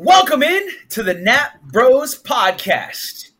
[0.00, 3.32] Welcome in to the Nap Bros podcast.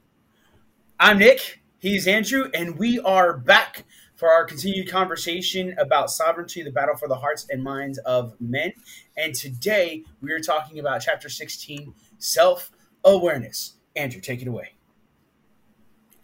[0.98, 3.84] I'm Nick, he's Andrew, and we are back
[4.16, 8.72] for our continued conversation about sovereignty, the battle for the hearts and minds of men.
[9.16, 12.72] And today we are talking about chapter 16, self
[13.04, 13.74] awareness.
[13.94, 14.72] Andrew, take it away.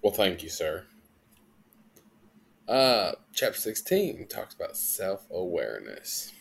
[0.03, 0.83] Well, thank you, sir.
[2.67, 6.33] Uh, chapter 16 talks about self awareness.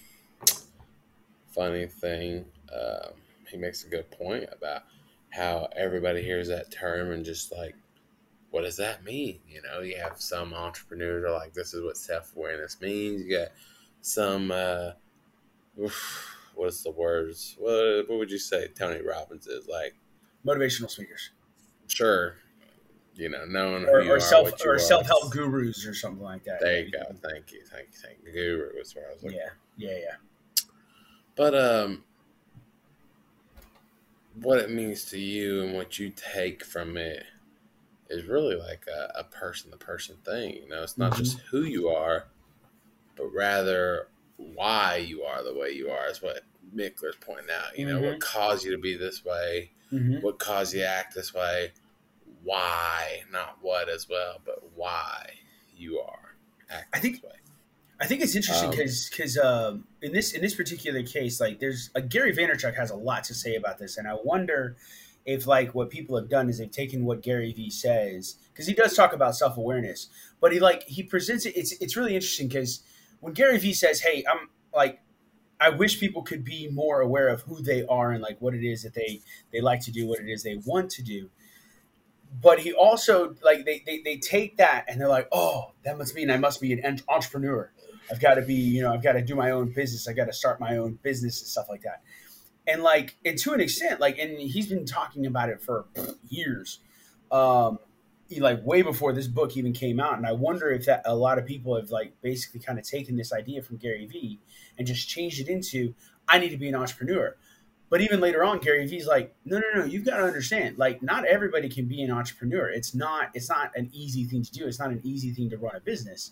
[1.54, 3.10] Funny thing, uh,
[3.54, 4.81] he makes a good point about
[5.30, 7.75] how everybody hears that term and just like,
[8.49, 9.39] what does that mean?
[9.48, 13.23] You know, you have some entrepreneurs are like, this is what self awareness means.
[13.23, 13.49] You got
[14.02, 14.91] some, uh,
[16.55, 17.55] what's the words?
[17.59, 19.95] What, what would you say Tony Robbins is like?
[20.45, 21.31] Motivational speakers.
[21.88, 22.35] Sure,
[23.16, 26.59] you know, knowing or, or self or self help gurus or something like that.
[26.59, 27.03] There you go.
[27.22, 28.31] Thank you, thank you, thank you.
[28.31, 29.39] Guru is where I was looking.
[29.39, 30.16] Yeah, yeah, yeah.
[31.35, 32.03] But um,
[34.42, 37.23] what it means to you and what you take from it
[38.09, 40.56] is really like a, person to person thing.
[40.56, 41.23] You know, it's not mm-hmm.
[41.23, 42.28] just who you are,
[43.16, 46.08] but rather why you are the way you are.
[46.08, 47.78] Is what Michler's pointing out.
[47.78, 48.06] You know, mm-hmm.
[48.06, 50.22] what caused you to be this way, mm-hmm.
[50.22, 51.72] what caused you to act this way
[52.44, 55.30] why, not what as well, but why
[55.75, 56.36] you are
[56.70, 57.38] acting I think, this way.
[58.04, 61.62] I think it's interesting because um, because uh, in this in this particular case, like
[61.62, 64.76] there's uh, Gary Vaynerchuk has a lot to say about this, and I wonder
[65.26, 68.74] if like what people have done is they've taken what Gary Vee says because he
[68.74, 70.09] does talk about self awareness,
[70.42, 71.56] but he like he presents it.
[71.56, 72.84] It's it's really interesting because
[73.22, 75.00] when Gary Vee says, "Hey, I'm like."
[75.62, 78.66] I wish people could be more aware of who they are and like what it
[78.66, 79.22] is that they
[79.54, 81.30] they like to do, what it is they want to do
[82.42, 86.16] but he also like they, they they take that and they're like oh that must
[86.16, 87.72] mean i must be an entrepreneur
[88.12, 90.26] i've got to be you know i've got to do my own business i got
[90.26, 92.02] to start my own business and stuff like that
[92.68, 95.86] and like and to an extent like and he's been talking about it for
[96.28, 96.80] years
[97.31, 97.80] um
[98.40, 101.38] like way before this book even came out and i wonder if that a lot
[101.38, 104.40] of people have like basically kind of taken this idea from gary vee
[104.78, 105.94] and just changed it into
[106.28, 107.36] i need to be an entrepreneur
[107.94, 111.03] but even later on, Gary Vee's like, no, no, no, you've got to understand, like,
[111.03, 112.68] not everybody can be an entrepreneur.
[112.68, 114.66] It's not, it's not an easy thing to do.
[114.66, 116.31] It's not an easy thing to run a business.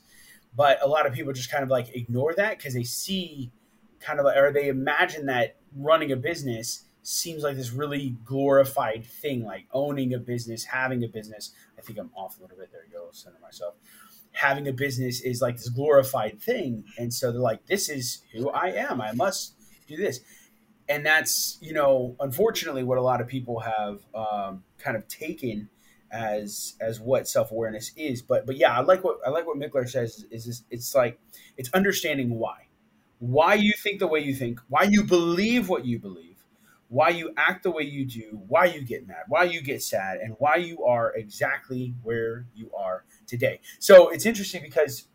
[0.56, 3.52] But a lot of people just kind of like ignore that because they see
[4.00, 9.44] kind of, or they imagine that running a business seems like this really glorified thing,
[9.44, 11.52] like owning a business, having a business.
[11.78, 12.72] I think I'm off a little bit.
[12.72, 13.76] There you go, center myself.
[14.34, 16.86] Having a business is like this glorified thing.
[16.98, 19.02] And so they're like, this is who I am.
[19.02, 19.56] I must
[19.88, 20.22] do this
[20.92, 25.70] and that's you know unfortunately what a lot of people have um, kind of taken
[26.12, 28.22] as as what self awareness is.
[28.22, 31.20] But but yeah, I like what I like what Michler says is, is it's like
[31.58, 32.68] it's understanding why,
[33.20, 36.46] why you think the way you think, why you believe what you believe,
[36.90, 40.18] why you act the way you do, why you get mad, why you get sad,
[40.18, 43.60] and why you are exactly where you are today.
[43.80, 45.08] So it's interesting because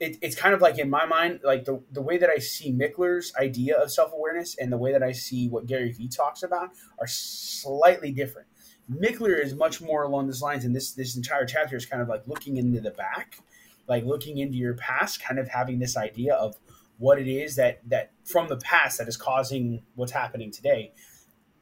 [0.00, 2.72] it, it's kind of like in my mind, like the, the way that I see
[2.72, 6.42] Michler's idea of self awareness and the way that I see what Gary Vee talks
[6.42, 8.48] about are slightly different.
[8.90, 12.08] Michler is much more along these lines, and this this entire chapter is kind of
[12.08, 13.38] like looking into the back,
[13.86, 16.56] like looking into your past, kind of having this idea of
[16.98, 20.92] what it is that that from the past that is causing what's happening today.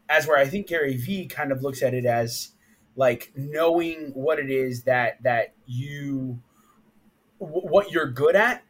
[0.08, 2.52] As where I think Gary Vee kind of looks at it as
[2.96, 6.40] like knowing what it is that that you
[7.38, 8.64] what you're good at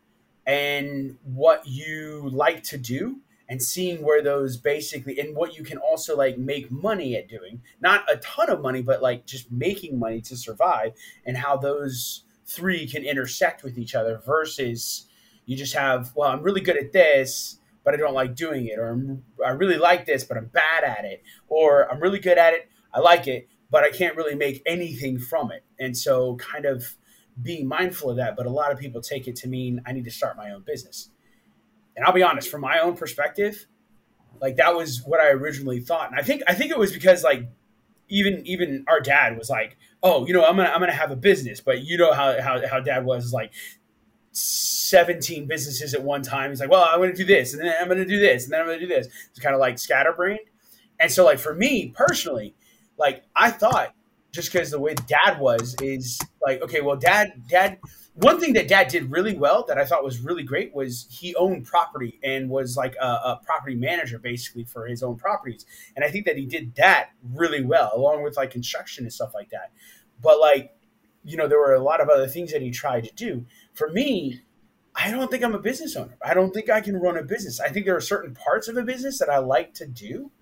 [0.46, 5.78] and what you like to do and seeing where those basically and what you can
[5.78, 9.98] also like make money at doing not a ton of money but like just making
[9.98, 10.92] money to survive
[11.24, 15.06] and how those three can intersect with each other versus
[15.46, 18.78] you just have well i'm really good at this but i don't like doing it
[18.78, 22.52] or i really like this but i'm bad at it or i'm really good at
[22.54, 26.64] it i like it but i can't really make anything from it and so kind
[26.64, 26.96] of
[27.42, 30.04] being mindful of that, but a lot of people take it to mean I need
[30.04, 31.10] to start my own business.
[31.98, 33.66] And I'll be honest, from my own perspective,
[34.40, 36.10] like that was what I originally thought.
[36.10, 37.48] And I think I think it was because like
[38.08, 41.16] even even our dad was like, "Oh, you know, I'm gonna I'm gonna have a
[41.16, 43.52] business," but you know how how, how dad was like.
[44.30, 46.50] 17 businesses at one time.
[46.50, 48.44] He's like, well, I'm going to do this, and then I'm going to do this,
[48.44, 49.08] and then I'm going to do this.
[49.30, 50.38] It's kind of like scatterbrained.
[51.00, 52.54] And so, like, for me personally,
[52.98, 53.94] like, I thought
[54.30, 57.78] just because the way dad was is like okay well dad dad
[58.20, 61.34] one thing that dad did really well that i thought was really great was he
[61.36, 65.64] owned property and was like a, a, property manager basically for his own properties.
[65.94, 69.34] And i think that he did that really well along with like construction and stuff
[69.34, 69.72] like that.
[70.20, 70.74] But like
[71.24, 73.46] you know there were a lot of other things that he tried to do.
[73.72, 74.42] For me
[74.94, 76.16] i don't think i'm a business owner.
[76.24, 77.60] I don't think i can run a business.
[77.60, 80.32] I think there are certain parts of a business that i like to do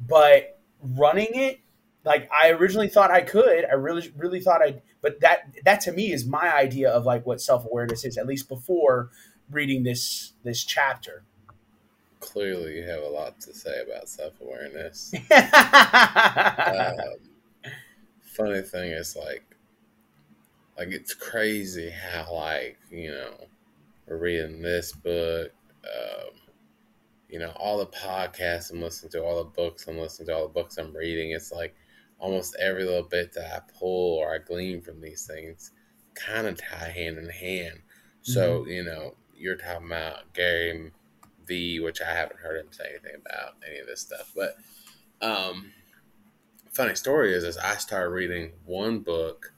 [0.00, 1.58] but running it
[2.04, 3.64] like I originally thought I could.
[3.64, 7.26] I really really thought I but that that to me is my idea of like
[7.26, 9.10] what self-awareness is at least before
[9.50, 11.24] reading this this chapter.
[12.20, 15.14] Clearly you have a lot to say about self-awareness.
[15.30, 16.94] um,
[18.22, 19.44] funny thing is like
[20.76, 23.34] like it's crazy how like, you know,
[24.06, 25.50] we're reading this book
[25.84, 26.38] um,
[27.28, 30.48] you know, all the podcasts I'm listening to, all the books I'm listening to, all
[30.48, 31.32] the books I'm reading.
[31.32, 31.74] It's like
[32.18, 35.70] almost every little bit that I pull or I glean from these things
[36.14, 37.80] kind of tie hand in hand.
[38.22, 38.70] So, mm-hmm.
[38.70, 40.90] you know, you're talking about Gary
[41.46, 44.32] Vee, which I haven't heard him say anything about any of this stuff.
[44.34, 44.56] But
[45.20, 45.72] um,
[46.72, 49.52] funny story is, is I started reading one book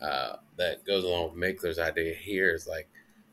[0.00, 2.88] uh, that goes along with Michler's idea here is like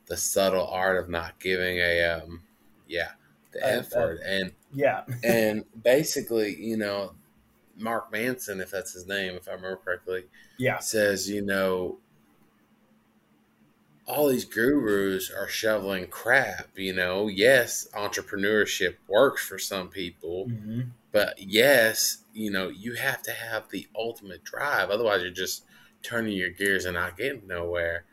[0.06, 2.42] the subtle art of not giving a um,
[2.88, 3.10] yeah
[3.52, 7.14] the uh, F word and yeah and basically you know
[7.80, 10.26] Mark Manson, if that's his name, if I remember correctly,
[10.58, 11.98] yeah, says you know
[14.10, 16.70] all these gurus are shoveling crap.
[16.76, 20.82] You know, yes, entrepreneurship works for some people, mm-hmm.
[21.12, 24.90] but yes, you know, you have to have the ultimate drive.
[24.90, 25.64] Otherwise, you're just
[26.02, 28.06] turning your gears and not getting nowhere.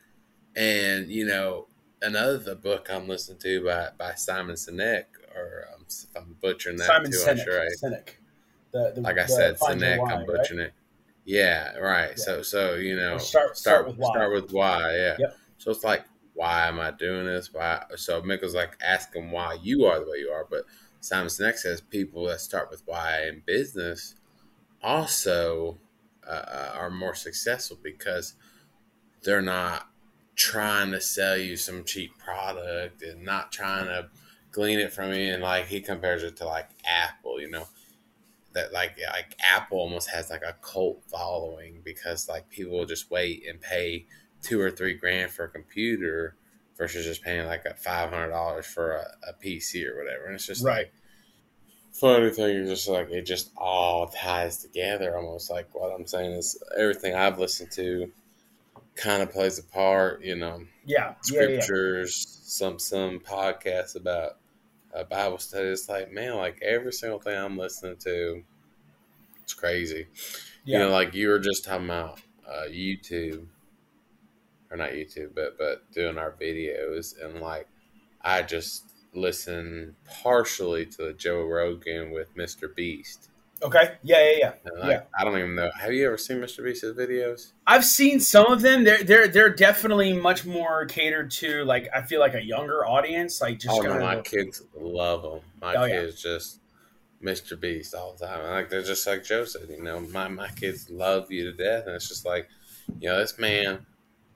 [0.54, 1.66] And you know,
[2.02, 5.04] another book I'm listening to by by Simon Sinek,
[5.34, 8.08] or um, if I'm butchering that Simon too, Sinek, I'm sure I, Sinek.
[8.76, 10.66] The, the, like I said, Sinek, I'm butchering right?
[10.68, 10.74] it.
[11.24, 12.10] Yeah, right.
[12.10, 12.24] Yeah.
[12.24, 14.10] So, so you know, start, start, with why.
[14.10, 14.94] Start with why.
[14.94, 15.16] Yeah.
[15.18, 15.36] Yep.
[15.56, 17.54] So it's like, why am I doing this?
[17.54, 17.82] Why?
[17.96, 20.64] So Michael's like asking why you are the way you are, but
[21.00, 24.14] Simon Sinek says people that start with why in business
[24.82, 25.78] also
[26.28, 28.34] uh, uh are more successful because
[29.22, 29.88] they're not
[30.34, 34.10] trying to sell you some cheap product and not trying to
[34.50, 35.32] glean it from you.
[35.32, 37.66] And like he compares it to like Apple, you know,
[38.56, 43.10] that like like Apple almost has like a cult following because like people will just
[43.10, 44.06] wait and pay
[44.42, 46.36] two or three grand for a computer
[46.78, 50.24] versus just paying like a five hundred dollars for a, a, PC or whatever.
[50.24, 50.86] And it's just right.
[50.86, 50.92] like
[51.92, 56.32] funny thing is just like it just all ties together almost like what I'm saying
[56.32, 58.10] is everything I've listened to
[58.94, 60.62] kind of plays a part, you know.
[60.86, 62.48] Yeah, scriptures, yeah, yeah.
[62.48, 64.38] some some podcasts about
[64.96, 65.68] a Bible study.
[65.68, 68.42] It's like man, like every single thing I'm listening to,
[69.42, 70.06] it's crazy.
[70.64, 70.78] Yeah.
[70.78, 73.46] You know, like you were just talking about uh, YouTube,
[74.70, 77.68] or not YouTube, but but doing our videos, and like
[78.22, 82.74] I just listen partially to the Joe Rogan with Mr.
[82.74, 83.30] Beast
[83.62, 83.94] Okay.
[84.02, 84.82] Yeah, yeah, yeah.
[84.82, 85.00] I, yeah.
[85.18, 85.70] I don't even know.
[85.78, 86.62] Have you ever seen Mr.
[86.62, 87.52] Beast's videos?
[87.66, 88.84] I've seen some of them.
[88.84, 93.40] They're they're they're definitely much more catered to like I feel like a younger audience.
[93.40, 95.40] Like just oh no, my kids love them.
[95.60, 96.32] My oh, kids yeah.
[96.32, 96.60] just
[97.22, 97.58] Mr.
[97.58, 98.44] Beast all the time.
[98.50, 99.68] Like they're just like Joe said.
[99.70, 102.48] You know, my my kids love you to death, and it's just like,
[103.00, 103.86] you know, this man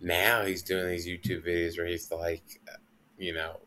[0.00, 2.42] now he's doing these YouTube videos where he's like,
[3.18, 3.60] you know,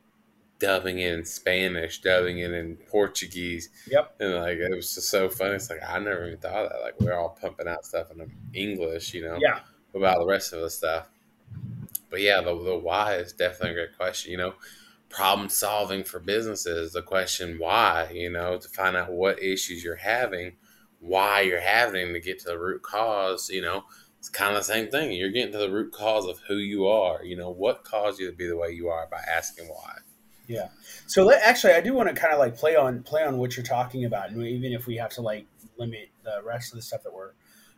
[0.63, 3.68] dubbing it in Spanish, dubbing it in Portuguese.
[3.92, 4.15] Yep.
[4.21, 5.56] And like it was just so funny.
[5.56, 6.81] It's like I never even thought of that.
[6.81, 9.38] Like we're all pumping out stuff in English, you know.
[9.42, 9.60] Yeah.
[9.94, 11.10] About the rest of the stuff.
[12.10, 14.31] But yeah, the the why is definitely a great question.
[14.31, 14.54] You know,
[15.10, 19.98] problem solving for businesses, the question why, you know, to find out what issues you're
[19.98, 20.54] having,
[21.01, 23.84] why you're having to get to the root cause, you know.
[24.17, 25.12] It's kind of the same thing.
[25.12, 27.25] You're getting to the root cause of who you are.
[27.25, 29.98] You know, what caused you to be the way you are by asking why.
[30.47, 30.67] Yeah.
[31.07, 33.55] So let, actually, I do want to kind of like play on play on what
[33.55, 35.47] you're talking about, and even if we have to like
[35.77, 37.31] limit the rest of the stuff that we're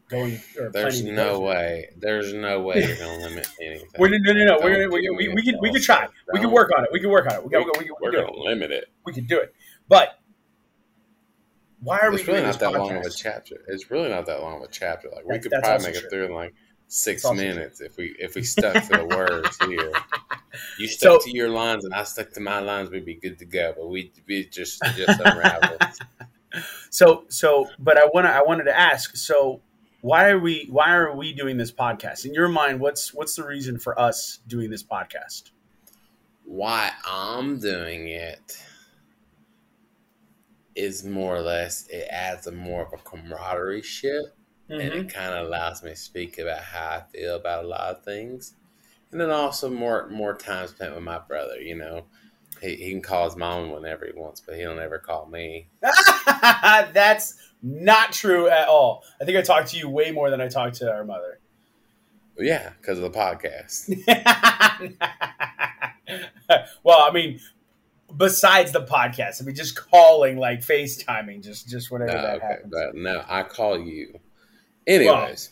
[0.09, 0.39] going.
[0.71, 1.89] There's no way.
[1.97, 3.89] There's no way you're gonna limit anything.
[3.97, 4.57] we're, no, no, no.
[4.61, 6.07] We're, we, we, we, can we can try.
[6.33, 6.89] We can work on it.
[6.91, 7.43] We can work on it.
[7.43, 8.85] We, we, we, we're gonna limit it.
[9.05, 9.53] We can do it.
[9.87, 10.19] But
[11.81, 12.33] why are it's we?
[12.33, 12.77] really not that podcast?
[12.77, 13.63] long of a chapter.
[13.67, 15.09] It's really not that long of a chapter.
[15.13, 16.05] Like we could probably make true.
[16.05, 16.53] it through in like
[16.87, 19.91] six minutes if we if we stuck to the words here.
[20.79, 23.39] You stuck so, to your lines and I stuck to my lines, we'd be good
[23.39, 23.73] to go.
[23.75, 25.81] But we we just just unraveled.
[26.89, 29.15] so so, but I want to I wanted to ask.
[29.15, 29.61] So
[30.01, 32.25] why are we why are we doing this podcast?
[32.25, 35.51] In your mind, what's what's the reason for us doing this podcast?
[36.43, 38.57] Why I'm doing it
[40.75, 44.25] is more or less it adds a more of a camaraderie ship
[44.69, 44.81] Mm-hmm.
[44.81, 45.07] and it mm-hmm.
[45.09, 48.53] kind of allows me to speak about how I feel about a lot of things,
[49.11, 51.61] and then also more more time spent with my brother.
[51.61, 52.05] You know,
[52.61, 55.67] he, he can call his mom whenever he wants, but he'll never call me.
[55.81, 59.03] That's not true at all.
[59.21, 61.39] I think I talked to you way more than I talked to our mother.
[62.37, 63.87] Yeah, because of the podcast.
[66.83, 67.39] well, I mean,
[68.17, 69.41] besides the podcast.
[69.41, 72.73] I mean, just calling, like FaceTiming, just just whatever No, that okay, happens.
[72.95, 74.19] no, I call you.
[74.87, 75.49] Anyways,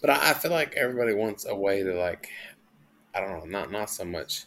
[0.00, 2.28] but I, I feel like everybody wants a way to like,
[3.14, 4.44] I don't know, not not so much.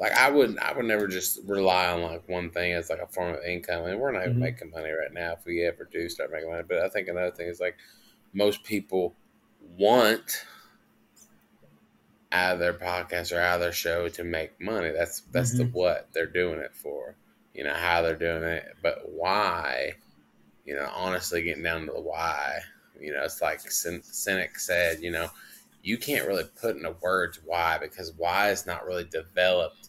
[0.00, 3.06] Like I would, I would never just rely on like one thing as like a
[3.08, 3.86] form of income.
[3.86, 4.40] And we're not even Mhm.
[4.40, 5.34] making money right now.
[5.34, 7.76] If we ever do start making money, but I think another thing is like
[8.34, 9.16] most people
[9.60, 10.46] want
[12.32, 14.90] out of their podcast or out of their show to make money.
[14.90, 15.72] That's that's the Mhm.
[15.72, 17.16] what they're doing it for.
[17.52, 19.94] You know how they're doing it, but why?
[20.64, 22.60] You know, honestly, getting down to the why.
[23.00, 25.02] You know, it's like Sinek said.
[25.02, 25.28] You know,
[25.82, 29.88] you can't really put into words why because why is not really developed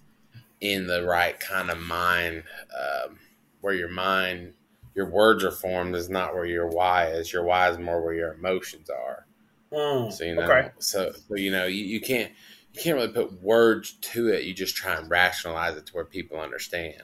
[0.62, 2.44] in the right kind of mind.
[2.78, 3.20] Um,
[3.66, 4.54] where your mind,
[4.94, 7.34] your words are formed is not where your why is.
[7.34, 9.26] Your why is more where your emotions are.
[9.74, 10.70] Mm, So you know, okay.
[10.78, 12.32] so, so you know, you, you can't
[12.74, 14.44] you can't really put words to it.
[14.44, 17.02] You just try and rationalize it to where people understand.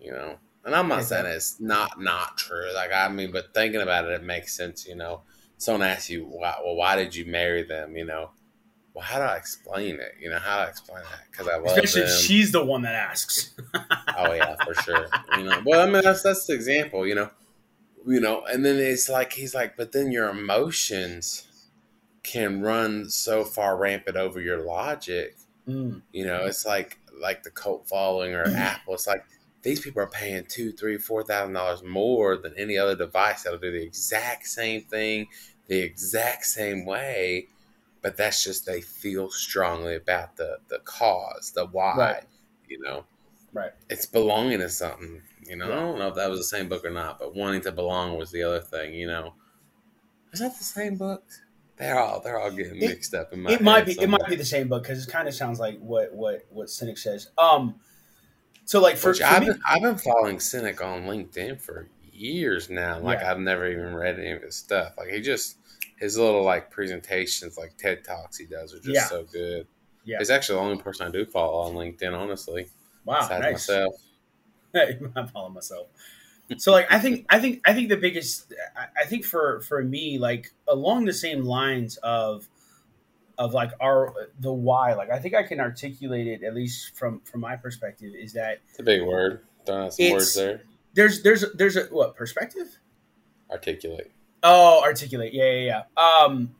[0.00, 1.06] You know, and I'm not Okay.
[1.06, 2.72] saying it's not not true.
[2.74, 4.86] Like I mean, but thinking about it, it makes sense.
[4.86, 5.22] You know,
[5.58, 7.96] someone asks you, why, well, why did you marry them?
[7.96, 8.30] You know,
[8.94, 10.14] well, how do I explain it?
[10.20, 11.26] You know, how do I explain that?
[11.30, 12.10] Because I love Especially if them.
[12.10, 13.54] she's the one that asks.
[14.14, 15.14] Oh yeah, for sure.
[15.30, 17.06] You know, well, I mean that's that's the example.
[17.06, 17.30] You know,
[18.06, 21.48] you know, and then it's like he's like, but then your emotions
[22.24, 25.36] can run so far rampant over your logic.
[25.66, 28.94] Mm, You know, it's like like the cult following or Apple.
[28.94, 29.24] It's like
[29.62, 33.58] these people are paying two, three, four thousand dollars more than any other device that'll
[33.58, 35.28] do the exact same thing,
[35.68, 37.48] the exact same way.
[38.00, 41.94] But that's just they feel strongly about the the cause, the why.
[41.96, 42.24] Right.
[42.68, 43.04] You know
[43.52, 43.70] right.
[43.88, 45.22] it's belonging to something.
[45.44, 47.62] You know, I don't know if that was the same book or not, but wanting
[47.62, 48.94] to belong was the other thing.
[48.94, 49.34] You know,
[50.32, 51.24] is that the same book?
[51.76, 53.52] They're all they're all getting It- mixed up in my.
[53.52, 54.00] It might be.
[54.00, 56.68] It might be the same book because it kind of sounds like what what what
[56.68, 57.28] Sinek says.
[57.38, 57.76] Um.
[58.64, 62.70] So like for, for I've me, been I've been following Sinek on LinkedIn for years
[62.70, 62.98] now.
[63.00, 63.30] Like Yeah.
[63.32, 64.94] I've never even read any of his stuff.
[64.96, 65.56] Like he just
[65.98, 69.06] his little like presentations, like TED talks he does are just Yeah.
[69.06, 69.66] so good.
[70.04, 70.18] Yeah.
[70.18, 72.68] He's actually the only person I do follow on LinkedIn, honestly.
[73.04, 73.52] wow, besides nice.
[73.68, 73.94] myself.
[75.16, 75.86] I'm following myself.
[76.58, 79.82] So like I think I think I think the biggest I- I think for for
[79.82, 82.48] me like along the same lines of
[83.38, 87.20] of like our the why like I think I can articulate it at least from
[87.20, 89.40] from my perspective is that It's a big word.
[89.64, 90.62] Throwing out some words there.
[90.94, 92.78] there's there's there's a what perspective
[93.52, 94.10] Articulate.
[94.42, 95.34] Oh, articulate.
[95.34, 96.02] Yeah, yeah, yeah.
[96.02, 96.54] Um,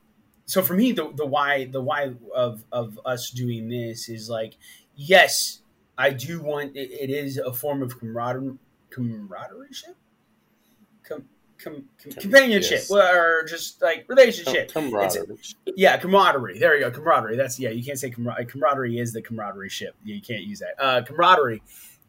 [0.45, 4.55] so for me, the the why the why of of us doing this is like,
[4.95, 5.63] yes,
[5.97, 6.77] I do want.
[6.77, 8.59] It, it is a form of camaraderie,
[8.91, 9.69] camaraderie,
[11.03, 11.25] com,
[11.63, 12.91] com, com, companionship, yes.
[12.91, 14.73] or just like relationship.
[14.73, 15.39] Com- camaraderie.
[15.77, 16.59] Yeah, camaraderie.
[16.59, 17.37] There you go, camaraderie.
[17.37, 17.71] That's yeah.
[17.71, 18.47] You can't say camaraderie.
[18.47, 19.95] Camaraderie is the camaraderie ship.
[20.05, 20.75] You can't use that.
[20.79, 21.63] Uh, camaraderie,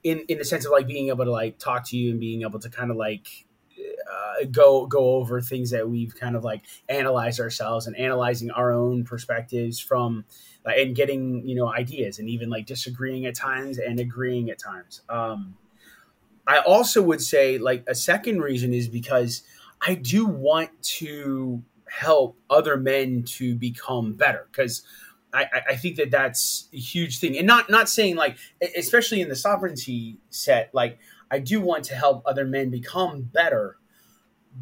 [0.04, 2.42] in in the sense of like being able to like talk to you and being
[2.42, 3.28] able to kind of like
[3.80, 8.72] uh, go go over things that we've kind of like analyzed ourselves and analyzing our
[8.72, 10.26] own perspectives from
[10.66, 14.60] like, and getting you know ideas and even like disagreeing at times and agreeing at
[14.60, 15.02] times.
[15.10, 15.56] Um,
[16.48, 19.44] I also would say like a second reason is because
[19.86, 24.84] I do want to help other men to become better because
[25.34, 27.38] I, I- think that that's a huge thing.
[27.38, 28.38] And not not saying like
[28.78, 31.00] especially in the sovereignty set like
[31.32, 33.78] I do want to help other men become better.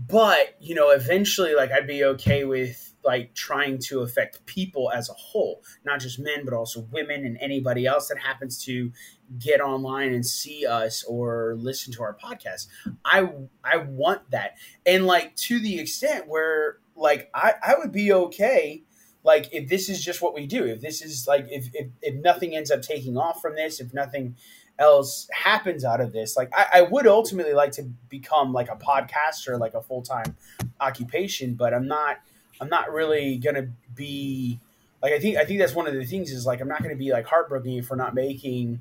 [0.07, 5.09] But you know eventually like I'd be okay with like trying to affect people as
[5.09, 8.91] a whole not just men but also women and anybody else that happens to
[9.39, 12.67] get online and see us or listen to our podcast.
[13.05, 13.29] I
[13.63, 14.57] i want that.
[14.85, 18.83] And like to the extent where like i i would be okay
[19.23, 22.15] like if this is just what we do if this is like if if, if
[22.15, 24.35] nothing ends up taking off from this if nothing
[24.79, 28.75] else happens out of this like I, I would ultimately like to become like a
[28.75, 30.35] podcaster like a full-time
[30.79, 32.19] occupation but i'm not
[32.59, 34.59] i'm not really gonna be
[35.01, 36.95] like i think i think that's one of the things is like i'm not gonna
[36.95, 38.79] be like heartbroken if we're not making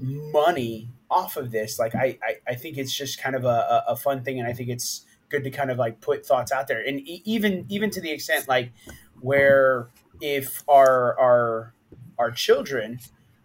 [0.00, 1.78] money off of this.
[1.78, 4.52] Like i i, I think it's just kind of a, a, fun thing and i
[4.52, 6.84] think it's good to kind of like put thoughts out there.
[6.86, 8.72] And even even to the extent like
[9.20, 9.88] where
[10.20, 11.74] if our our
[12.18, 13.00] our children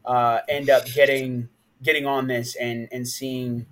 [0.05, 1.49] uh, end up getting
[1.83, 3.65] getting on this and and seeing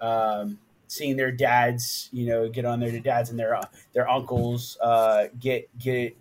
[0.00, 0.58] um,
[0.88, 5.26] seeing their dads you know get on their dads and their uh, their uncles uh,
[5.38, 6.16] get get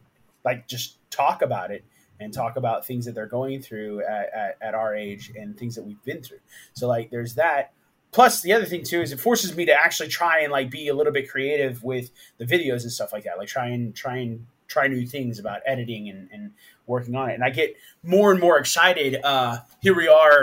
[0.46, 1.84] like just talk about it
[2.20, 5.76] and talk about things that they're going through at, at, at our age and things
[5.76, 6.40] that we've been through.
[6.74, 7.74] So like there's that.
[8.12, 10.88] Plus the other thing too is it forces me to actually try and like be
[10.88, 13.38] a little bit creative with the videos and stuff like that.
[13.38, 16.52] Like try and try and try new things about editing and, and
[16.88, 17.34] working on it.
[17.34, 20.42] And i get more and more excited uh here we are.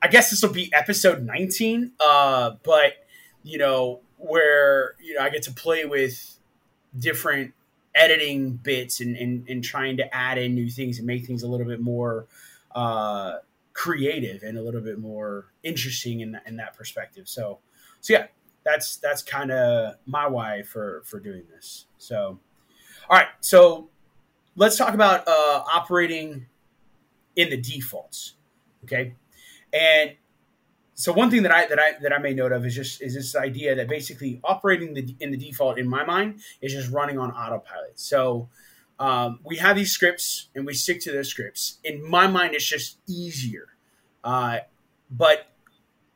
[0.00, 1.92] I guess this will be episode 19.
[2.00, 2.94] Uh, but
[3.44, 6.38] you know where you know I get to play with
[6.98, 7.54] different
[7.94, 11.48] editing bits and, and, and trying to add in new things and make things a
[11.48, 12.26] little bit more
[12.74, 13.36] uh,
[13.72, 17.28] creative and a little bit more interesting in in that perspective.
[17.28, 17.58] So,
[18.00, 18.26] so yeah,
[18.64, 21.86] that's that's kind of my why for for doing this.
[21.98, 22.38] So,
[23.08, 23.88] all right, so
[24.56, 26.46] let's talk about uh, operating
[27.36, 28.34] in the defaults.
[28.84, 29.14] Okay,
[29.72, 30.12] and
[30.94, 33.14] so one thing that I that I that I made note of is just is
[33.14, 37.18] this idea that basically operating the in the default in my mind is just running
[37.18, 37.98] on autopilot.
[37.98, 38.48] So
[38.98, 41.78] um, we have these scripts and we stick to those scripts.
[41.82, 43.68] In my mind, it's just easier.
[44.22, 44.58] Uh,
[45.10, 45.48] but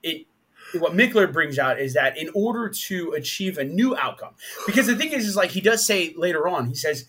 [0.02, 0.26] it
[0.74, 4.34] what Michler brings out is that in order to achieve a new outcome,
[4.66, 7.06] because the thing is, is like he does say later on, he says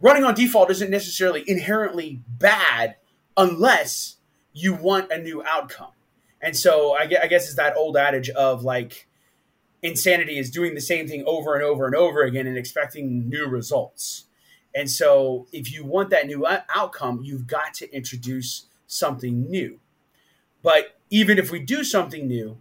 [0.00, 2.96] running on default isn't necessarily inherently bad
[3.36, 4.16] unless
[4.52, 5.90] you want a new outcome.
[6.42, 9.06] And so I guess it's that old adage of like
[9.82, 13.46] insanity is doing the same thing over and over and over again and expecting new
[13.46, 14.24] results.
[14.74, 19.78] And so if you want that new outcome, you've got to introduce something new.
[20.62, 22.60] But even if we do something new,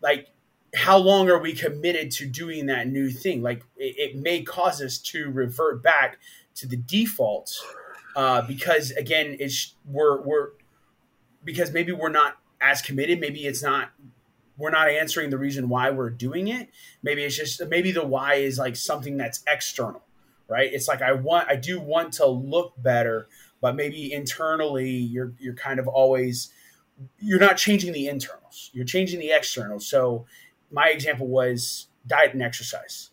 [0.00, 0.28] like
[0.74, 3.42] how long are we committed to doing that new thing?
[3.42, 6.18] Like it, it may cause us to revert back
[6.56, 7.58] to the default
[8.16, 10.48] uh, because again, it's we're we're
[11.44, 13.20] because maybe we're not as committed.
[13.20, 13.90] Maybe it's not
[14.56, 16.68] we're not answering the reason why we're doing it.
[17.02, 20.02] Maybe it's just maybe the why is like something that's external,
[20.48, 20.70] right?
[20.72, 23.28] It's like I want I do want to look better,
[23.60, 26.52] but maybe internally you're you're kind of always
[27.20, 28.70] you're not changing the internals.
[28.72, 29.86] You're changing the externals.
[29.86, 30.26] So
[30.72, 33.10] my example was diet and exercise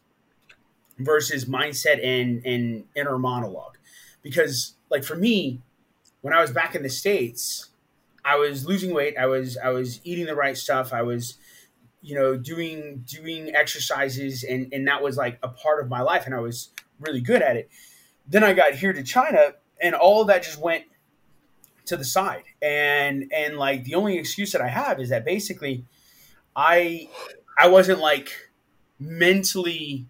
[0.98, 3.78] versus mindset and and inner monologue.
[4.24, 5.62] Because like for me,
[6.22, 7.70] when I was back in the States,
[8.26, 9.16] I was losing weight.
[9.18, 10.92] I was I was eating the right stuff.
[10.92, 11.36] I was
[12.02, 16.26] you know doing doing exercises and and that was like a part of my life
[16.26, 17.70] and I was really good at it.
[18.28, 20.86] Then I got here to China and all of that just went
[21.86, 22.44] to the side.
[22.62, 25.86] And and like the only excuse that I have is that basically
[26.56, 27.10] I
[27.60, 28.32] I wasn't like
[29.00, 30.08] mentally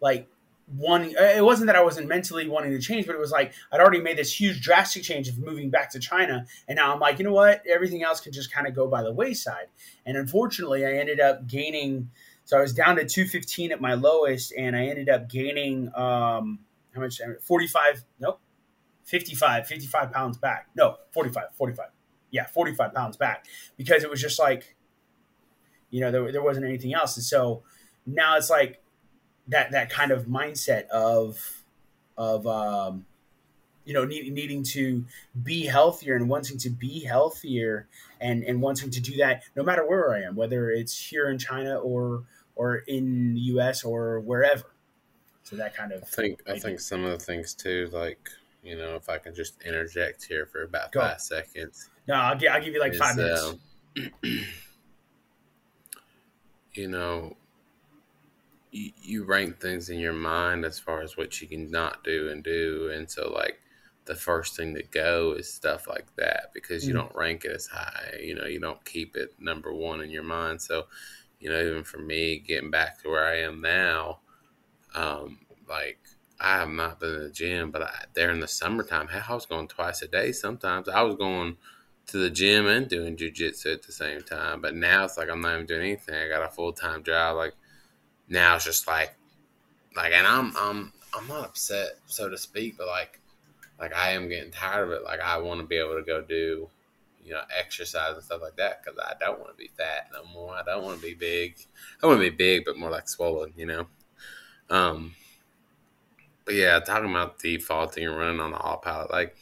[0.00, 0.28] like
[0.66, 3.52] wanting uh, it wasn't that I wasn't mentally wanting to change, but it was like
[3.72, 6.46] I'd already made this huge drastic change of moving back to China.
[6.68, 7.62] And now I'm like, you know what?
[7.66, 9.66] Everything else can just kind of go by the wayside.
[10.06, 12.10] And unfortunately I ended up gaining
[12.46, 16.60] so I was down to 215 at my lowest, and I ended up gaining um
[16.94, 18.40] how much 45 nope
[19.04, 21.86] 55 55 pounds back no 45 45
[22.30, 23.46] yeah 45 pounds back
[23.76, 24.76] because it was just like
[25.90, 27.64] you know there, there wasn't anything else and so
[28.06, 28.83] now it's like
[29.48, 31.62] that that kind of mindset of
[32.16, 33.06] of um,
[33.84, 35.04] you know need, needing to
[35.42, 37.86] be healthier and wanting to be healthier
[38.20, 41.38] and and wanting to do that no matter where I am, whether it's here in
[41.38, 42.24] China or
[42.56, 43.84] or in the U.S.
[43.84, 44.64] or wherever.
[45.42, 48.30] So that kind of I think I think some of the things too, like
[48.62, 51.00] you know, if I can just interject here for about Go.
[51.00, 51.90] five seconds.
[52.08, 53.54] No, I'll, give, I'll give you like is, five minutes.
[53.96, 54.00] Uh,
[56.72, 57.36] you know,
[58.74, 62.42] you, rank things in your mind as far as what you can not do and
[62.42, 63.60] do, and so like
[64.04, 66.98] the first thing to go is stuff like that because you mm.
[66.98, 68.18] don't rank it as high.
[68.22, 70.60] You know, you don't keep it number one in your mind.
[70.60, 70.86] So,
[71.40, 74.18] you know, even for me, getting back to where I am now,
[74.94, 75.98] um, like
[76.38, 79.46] I have not been in the gym, but I, there in the summertime, I was
[79.46, 80.32] going twice a day.
[80.32, 81.56] Sometimes I was going
[82.06, 84.60] to the gym and doing jujitsu at the same time.
[84.60, 86.14] But now it's like I'm not even doing anything.
[86.14, 87.36] I got a full time job.
[87.36, 87.54] Like
[88.28, 89.14] now it's just like
[89.96, 93.20] like and I'm I'm I'm not upset so to speak, but like
[93.78, 95.04] like I am getting tired of it.
[95.04, 96.68] Like I want to be able to go do
[97.24, 100.24] you know exercise and stuff like that because I don't want to be fat no
[100.32, 100.54] more.
[100.54, 101.56] I don't want to be big.
[102.02, 103.52] I want to be big, but more like swollen.
[103.56, 103.86] You know.
[104.70, 105.14] Um.
[106.44, 109.34] But yeah, talking about defaulting and running on the all autopilot, like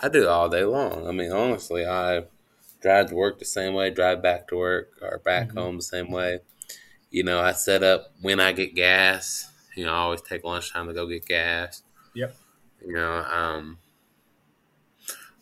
[0.00, 1.08] I do all day long.
[1.08, 2.24] I mean, honestly, I
[2.80, 5.58] drive to work the same way, drive back to work, or back mm-hmm.
[5.58, 6.40] home the same way.
[7.10, 9.50] You know, I set up when I get gas.
[9.76, 11.82] You know, I always take lunchtime to go get gas.
[12.14, 12.34] Yep.
[12.84, 13.78] You know, um,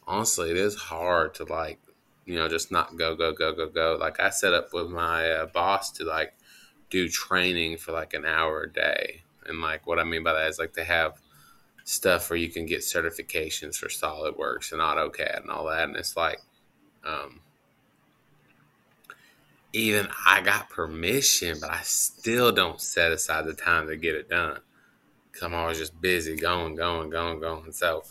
[0.07, 1.79] honestly, it is hard to like,
[2.25, 3.97] you know, just not go, go, go, go, go.
[4.01, 6.35] Like I set up with my uh, boss to like
[6.91, 9.23] do training for like an hour a day.
[9.47, 11.21] And like what I mean by that is like they have
[11.85, 15.85] stuff where you can get certifications for SolidWorks and AutoCAD and all that.
[15.85, 16.41] And it's like,
[17.05, 17.41] um,
[19.79, 24.29] even I got permission, but I still don't set aside the time to get it
[24.29, 24.61] done
[25.31, 27.73] because I'm always just busy going, going, going, going.
[27.73, 28.03] So,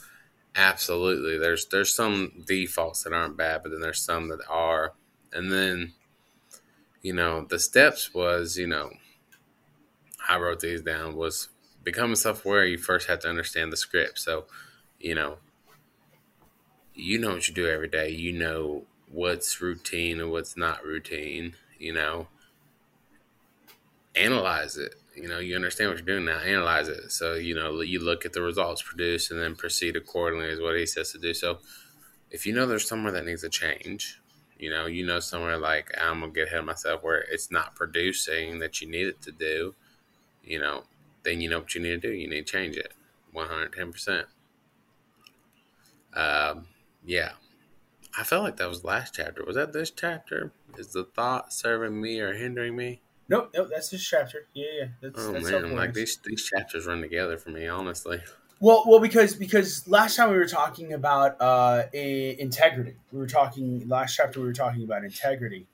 [0.57, 1.37] Absolutely.
[1.37, 4.93] There's there's some defaults that aren't bad, but then there's some that are.
[5.31, 5.93] And then,
[7.03, 8.89] you know, the steps was, you know,
[10.27, 11.49] I wrote these down was
[11.83, 12.65] becoming self aware.
[12.65, 14.17] You first have to understand the script.
[14.17, 14.45] So,
[14.99, 15.37] you know,
[16.95, 18.09] you know what you do every day.
[18.09, 21.55] You know what's routine and what's not routine.
[21.79, 22.27] You know,
[24.15, 24.95] analyze it.
[25.15, 26.39] You know, you understand what you're doing now.
[26.39, 27.11] Analyze it.
[27.11, 30.47] So you know, you look at the results produced and then proceed accordingly.
[30.47, 31.33] Is what he says to do.
[31.33, 31.59] So,
[32.31, 34.19] if you know there's somewhere that needs a change,
[34.59, 37.75] you know, you know somewhere like I'm gonna get ahead of myself where it's not
[37.75, 39.75] producing that you need it to do.
[40.43, 40.83] You know,
[41.23, 42.13] then you know what you need to do.
[42.13, 42.93] You need to change it,
[43.31, 44.27] 110 percent.
[46.13, 46.67] Um,
[47.05, 47.33] yeah,
[48.17, 49.43] I felt like that was last chapter.
[49.45, 50.51] Was that this chapter?
[50.77, 53.01] Is the thought serving me or hindering me?
[53.29, 54.47] Nope, nope, that's this chapter.
[54.53, 54.85] Yeah, yeah.
[55.01, 58.21] That's, oh that's man, like these these chapters run together for me, honestly.
[58.59, 62.95] Well, well, because because last time we were talking about uh, integrity.
[63.11, 64.39] We were talking last chapter.
[64.39, 65.67] We were talking about integrity,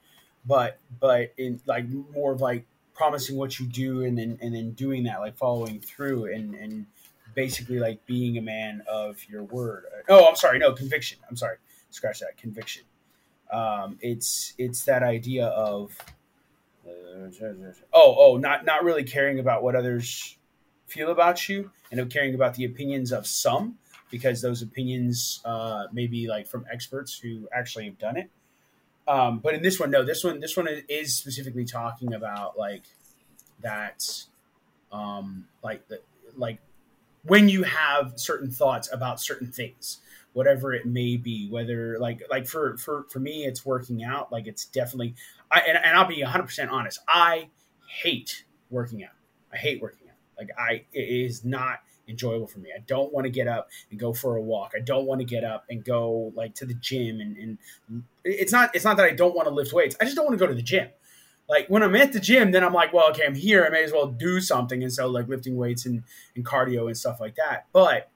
[0.45, 4.71] but but in like more of like promising what you do and then and then
[4.71, 6.87] doing that, like following through and and
[7.35, 9.85] basically like being a man of your word.
[10.09, 11.19] Oh, I'm sorry, no conviction.
[11.29, 11.57] I'm sorry,
[11.93, 12.83] scratch that conviction.
[13.51, 15.95] Um, it's it's that idea of
[17.93, 20.37] oh oh not not really caring about what others
[20.87, 23.77] feel about you and of caring about the opinions of some
[24.09, 28.29] because those opinions uh, may be like from experts who actually have done it.
[29.07, 32.83] Um, but in this one, no, this one this one is specifically talking about like
[33.61, 34.25] that,
[34.91, 36.01] um, like the
[36.35, 36.59] like
[37.23, 39.99] when you have certain thoughts about certain things
[40.33, 44.47] whatever it may be whether like like for for for me it's working out like
[44.47, 45.15] it's definitely
[45.51, 47.47] i and, and i'll be 100% honest i
[47.87, 49.13] hate working out
[49.51, 53.23] i hate working out like i it is not enjoyable for me i don't want
[53.25, 55.85] to get up and go for a walk i don't want to get up and
[55.85, 59.47] go like to the gym and, and it's not it's not that i don't want
[59.47, 60.89] to lift weights i just don't want to go to the gym
[61.49, 63.65] like when I'm at the gym, then I'm like, well, okay, I'm here.
[63.65, 64.81] I may as well do something.
[64.81, 66.03] And so like lifting weights and,
[66.35, 67.67] and cardio and stuff like that.
[67.73, 68.09] But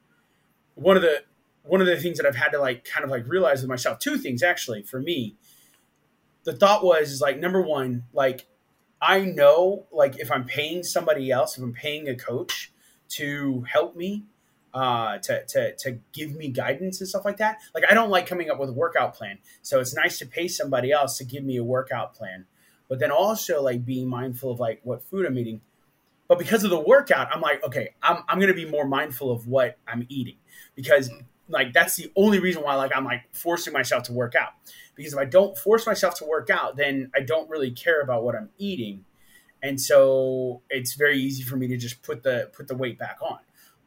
[0.75, 1.23] one of the
[1.67, 3.99] one of the things that I've had to like kind of like realize with myself,
[3.99, 5.35] two things actually for me.
[6.43, 8.47] The thought was is like number one, like
[9.01, 12.71] I know like if I'm paying somebody else, if I'm paying a coach
[13.09, 14.25] to help me,
[14.73, 17.57] uh, to, to, to give me guidance and stuff like that.
[17.73, 19.39] Like I don't like coming up with a workout plan.
[19.61, 22.45] So it's nice to pay somebody else to give me a workout plan
[22.87, 25.61] but then also like being mindful of like what food I'm eating.
[26.27, 29.47] But because of the workout, I'm like, okay, I'm, I'm to be more mindful of
[29.47, 30.35] what I'm eating
[30.75, 31.09] because
[31.49, 34.53] like that's the only reason why like I'm like forcing myself to work out.
[34.95, 38.23] Because if I don't force myself to work out, then I don't really care about
[38.23, 39.05] what I'm eating.
[39.61, 43.17] And so it's very easy for me to just put the put the weight back
[43.21, 43.39] on.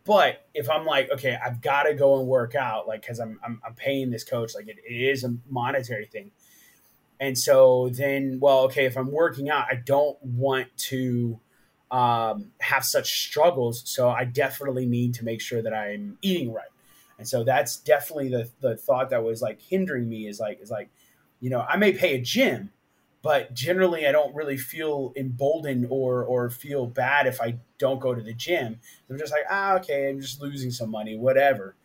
[0.04, 3.38] But if I'm like, okay, I've got to go and work out, like, because I'm,
[3.44, 6.30] I'm, I'm paying this coach, like, it, it is a monetary thing.
[7.20, 11.38] And so then, well, okay, if I'm working out, I don't want to
[11.90, 13.82] um, have such struggles.
[13.84, 16.70] So I definitely need to make sure that I'm eating right.
[17.20, 20.70] And so that's definitely the, the thought that was like hindering me is like, is
[20.70, 20.88] like,
[21.38, 22.70] you know, I may pay a gym,
[23.20, 28.14] but generally I don't really feel emboldened or, or feel bad if I don't go
[28.14, 28.80] to the gym.
[29.10, 31.76] I'm just like, ah, okay, I'm just losing some money, whatever.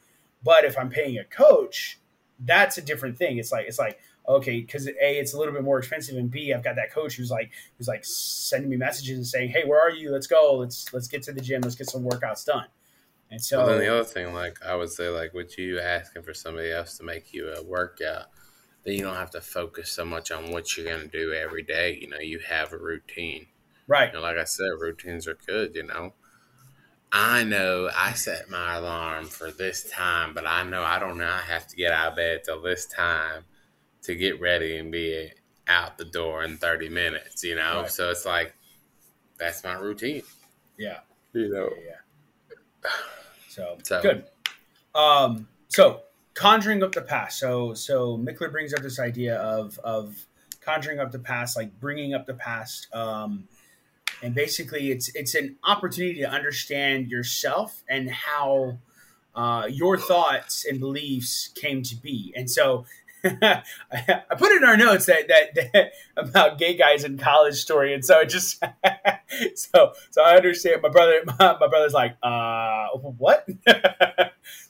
[0.41, 2.00] But if I'm paying a coach,
[2.39, 3.38] that's a different thing.
[3.38, 6.54] It's like, it's like, okay, because a it's a little bit more expensive, and b
[6.54, 9.82] I've got that coach who's like who's like sending me messages and saying, hey, where
[9.82, 10.12] are you?
[10.12, 10.56] Let's go.
[10.56, 11.62] Let's let's get to the gym.
[11.62, 12.67] Let's get some workouts done.
[13.32, 16.24] And so well, then the other thing, like I would say, like with you asking
[16.24, 18.28] for somebody else to make you a workout,
[18.84, 21.64] then you don't have to focus so much on what you're going to do every
[21.64, 21.98] day.
[22.00, 23.48] You know, you have a routine.
[23.88, 24.10] Right.
[24.10, 25.76] You know, like I said, routines are good.
[25.76, 26.14] You know,
[27.12, 31.28] I know I set my alarm for this time, but I know I don't know
[31.28, 33.44] I have to get out of bed till this time
[34.04, 35.32] to get ready and be
[35.68, 37.82] out the door in 30 minutes, you know?
[37.82, 37.92] Right.
[37.92, 38.54] So it's like,
[39.40, 40.22] that's my routine.
[40.78, 41.00] Yeah.
[41.34, 41.70] You know?
[41.84, 41.96] Yeah.
[43.50, 44.26] So, so, good.
[44.93, 46.02] Um, so
[46.34, 47.39] conjuring up the past.
[47.39, 50.28] So, so Michler brings up this idea of, of
[50.62, 52.93] conjuring up the past, like bringing up the past.
[52.93, 53.48] Um,
[54.21, 58.78] and basically it's, it's an opportunity to understand yourself and how,
[59.36, 62.34] uh, your thoughts and beliefs came to be.
[62.36, 62.86] And so
[63.92, 67.94] I put it in our notes that, that, that about gay guys in college story,
[67.94, 68.64] and so it just
[69.56, 70.82] so so I understand.
[70.82, 73.48] My brother, my, my brother's like, uh, what?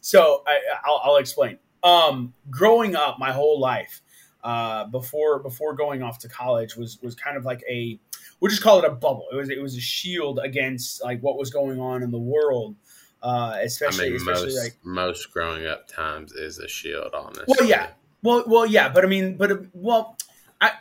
[0.02, 1.58] so I, I'll, I'll explain.
[1.84, 4.02] Um, growing up, my whole life,
[4.44, 8.00] uh, before before going off to college, was was kind of like a
[8.39, 9.26] we'll just call it a bubble.
[9.32, 12.76] It was it was a shield against like what was going on in the world
[13.22, 17.34] Uh, especially, I mean, especially most like most growing up times is a shield on
[17.34, 17.46] this.
[17.48, 17.88] well, yeah,
[18.25, 20.17] well, well, yeah, but I mean, but well,
[20.59, 20.71] I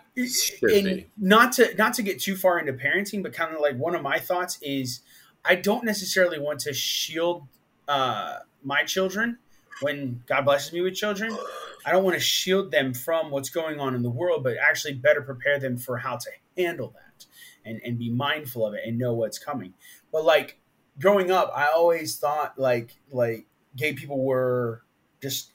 [0.62, 3.94] and not to not to get too far into parenting, but kind of like one
[3.94, 5.00] of my thoughts is
[5.44, 7.46] I don't necessarily want to shield
[7.86, 9.38] uh, my children
[9.82, 11.36] when God blesses me with children.
[11.84, 14.94] I don't want to shield them from what's going on in the world, but actually
[14.94, 17.26] better prepare them for how to handle that
[17.66, 19.74] and and be mindful of it and know what's coming.
[20.10, 20.58] But like
[20.98, 23.44] growing up, I always thought like like
[23.76, 24.82] gay people were
[25.20, 25.50] just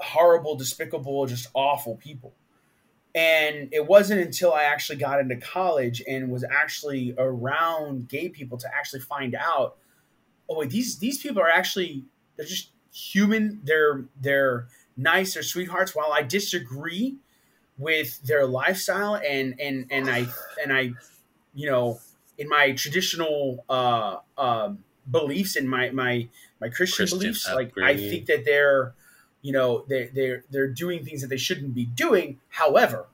[0.00, 2.34] horrible, despicable, just awful people.
[3.14, 8.58] And it wasn't until I actually got into college and was actually around gay people
[8.58, 9.76] to actually find out,
[10.48, 12.04] oh wait, these these people are actually
[12.36, 13.60] they're just human.
[13.64, 15.94] They're they're nice, they're sweethearts.
[15.94, 17.16] While I disagree
[17.78, 20.26] with their lifestyle and and and I
[20.62, 20.92] and I,
[21.54, 22.00] you know,
[22.36, 26.28] in my traditional uh, um, beliefs and my my
[26.60, 28.94] my Christian, Christian beliefs, like I think that they're
[29.42, 32.40] you know they they're they're doing things that they shouldn't be doing.
[32.48, 33.06] However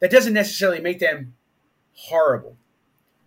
[0.00, 1.34] that doesn't necessarily make them
[1.94, 2.56] horrible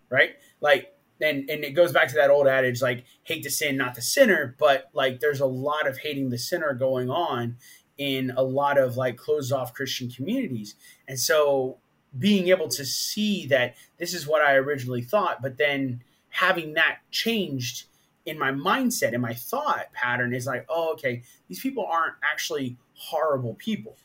[0.09, 0.31] right?
[0.61, 3.95] Like and and it goes back to that old adage like hate the sin not
[3.95, 4.55] the sinner.
[4.57, 7.57] But like there's a lot of hating the sinner going on
[7.97, 10.75] in a lot of like closed off christian communities.
[11.07, 11.77] And so
[12.17, 16.97] being able to see that this is what i originally thought but then having that
[17.11, 17.85] changed
[18.29, 22.77] in my mindset and my thought pattern is like oh okay these people aren't actually
[22.93, 23.97] horrible people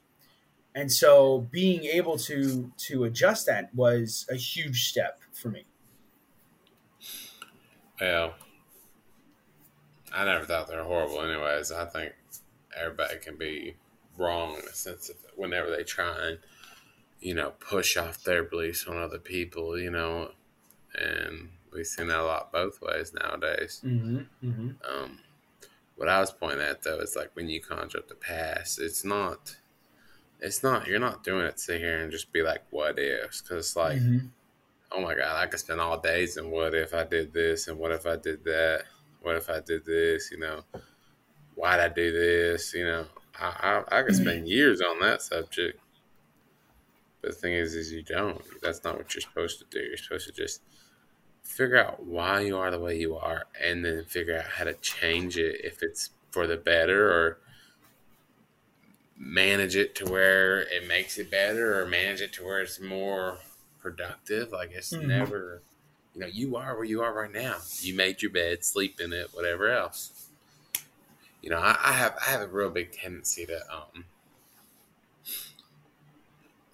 [0.75, 5.65] and so being able to to adjust that was a huge step for me
[8.01, 8.35] Well,
[10.13, 11.21] I never thought they were horrible.
[11.23, 12.13] Anyways, I think
[12.77, 13.77] everybody can be
[14.19, 16.39] wrong in the sense of whenever they try and
[17.21, 20.33] you know push off their beliefs on other people, you know,
[20.95, 23.81] and we've seen that a lot both ways nowadays.
[23.85, 24.69] mm-hmm, mm-hmm.
[24.89, 25.19] Um,
[25.97, 29.05] what I was pointing at though is like when you conjure up the past, it's
[29.05, 29.57] not,
[30.41, 30.87] it's not.
[30.87, 33.77] You're not doing it to sit here and just be like, "What ifs?" Because it's
[33.77, 34.31] like, Mhm.
[34.93, 37.79] oh my god, I could spend all days and what if I did this and
[37.79, 38.85] what if I did that?
[39.23, 40.31] What if I did this?
[40.31, 40.65] You know,
[41.55, 42.75] why'd I do this?
[42.75, 43.07] You know,
[43.41, 45.81] I I, I could spend years on that subject.
[47.23, 48.43] But the thing is, is you don't.
[48.61, 49.79] That's not what you're supposed to do.
[49.83, 50.61] You're supposed to just
[51.45, 54.75] figure out why you are the way you are, and then figure out how to
[54.75, 57.39] change it if it's for the better, or
[59.17, 63.39] manage it to where it makes it better, or manage it to where it's more
[63.81, 64.51] productive.
[64.53, 65.07] Like it's Mhm.
[65.09, 65.63] never,
[66.15, 67.59] you know, you are where you are right now.
[67.81, 70.29] You made your bed, sleep in it, whatever else.
[71.41, 74.07] You know, I, I have I have a real big tendency to um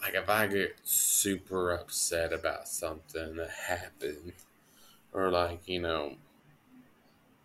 [0.01, 4.33] like if I get super upset about something that happened,
[5.13, 6.17] or like you know,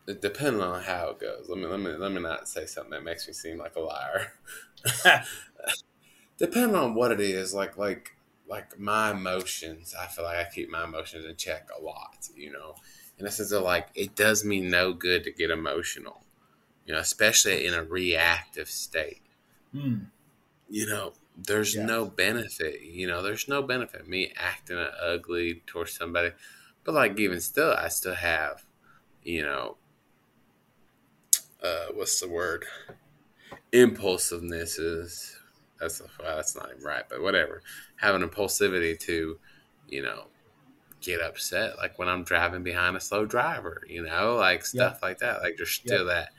[0.08, 1.48] it- depending on how it goes.
[1.50, 3.80] Let me let me let me not say something that makes me seem like a
[3.80, 4.34] liar.
[6.38, 10.70] depending on what it is, like like like my emotions, I feel like I keep
[10.70, 12.28] my emotions in check a lot.
[12.36, 12.76] You know,
[13.18, 16.24] in a sense of like it does me no good to get emotional.
[16.86, 19.24] You know, especially in a reactive state
[19.74, 20.08] Mm.
[20.68, 21.86] you know, there's Yeah.
[21.86, 22.82] no benefit.
[22.82, 26.32] You know, there's no benefit me acting ugly towards somebody.
[26.86, 28.64] But like even still, I still have,
[29.24, 29.78] you know,
[31.62, 32.66] uh, what's the word?
[33.72, 35.36] Impulsiveness is
[35.80, 37.62] that's well, that's not even right, but whatever.
[37.98, 39.38] Have an impulsivity to,
[39.90, 40.26] you know,
[41.02, 43.82] get upset like when I'm driving behind a slow driver.
[43.88, 45.42] You know, like stuff like that.
[45.42, 46.30] Like there's still that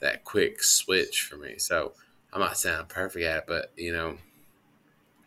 [0.00, 1.54] that quick switch for me.
[1.58, 1.92] So
[2.32, 4.18] I'm not saying I'm perfect at it, but you know,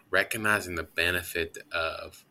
[0.10, 2.24] recognizing the benefit of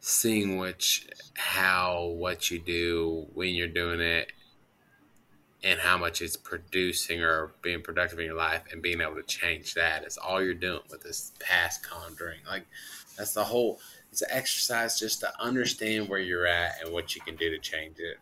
[0.00, 4.32] seeing which how what you do when you're doing it
[5.62, 9.22] and how much it's producing or being productive in your life and being able to
[9.22, 12.38] change that is all you're doing with this past conjuring.
[12.48, 12.66] Like
[13.16, 13.78] that's the whole
[14.10, 17.58] it's an exercise just to understand where you're at and what you can do to
[17.58, 18.16] change it.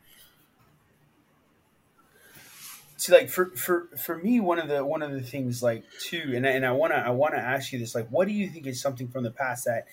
[2.97, 6.33] See like for for for me one of the one of the things like too
[6.35, 8.49] and and I want to I want to ask you this like what do you
[8.49, 9.87] think is something from the past that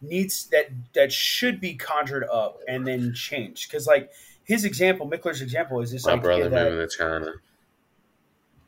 [0.00, 4.10] needs that that should be conjured up and then changed because like
[4.44, 7.32] his example Michler's example is this my brother that moving to china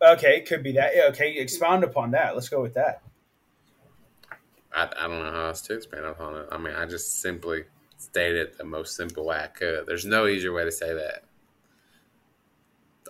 [0.02, 3.02] okay it could be that okay expound upon that let's go with that
[4.72, 6.46] I, I don't know how else to expand upon it.
[6.52, 7.64] I mean, I just simply
[7.98, 9.84] stated the most simple way I could.
[9.84, 11.24] There's no easier way to say that.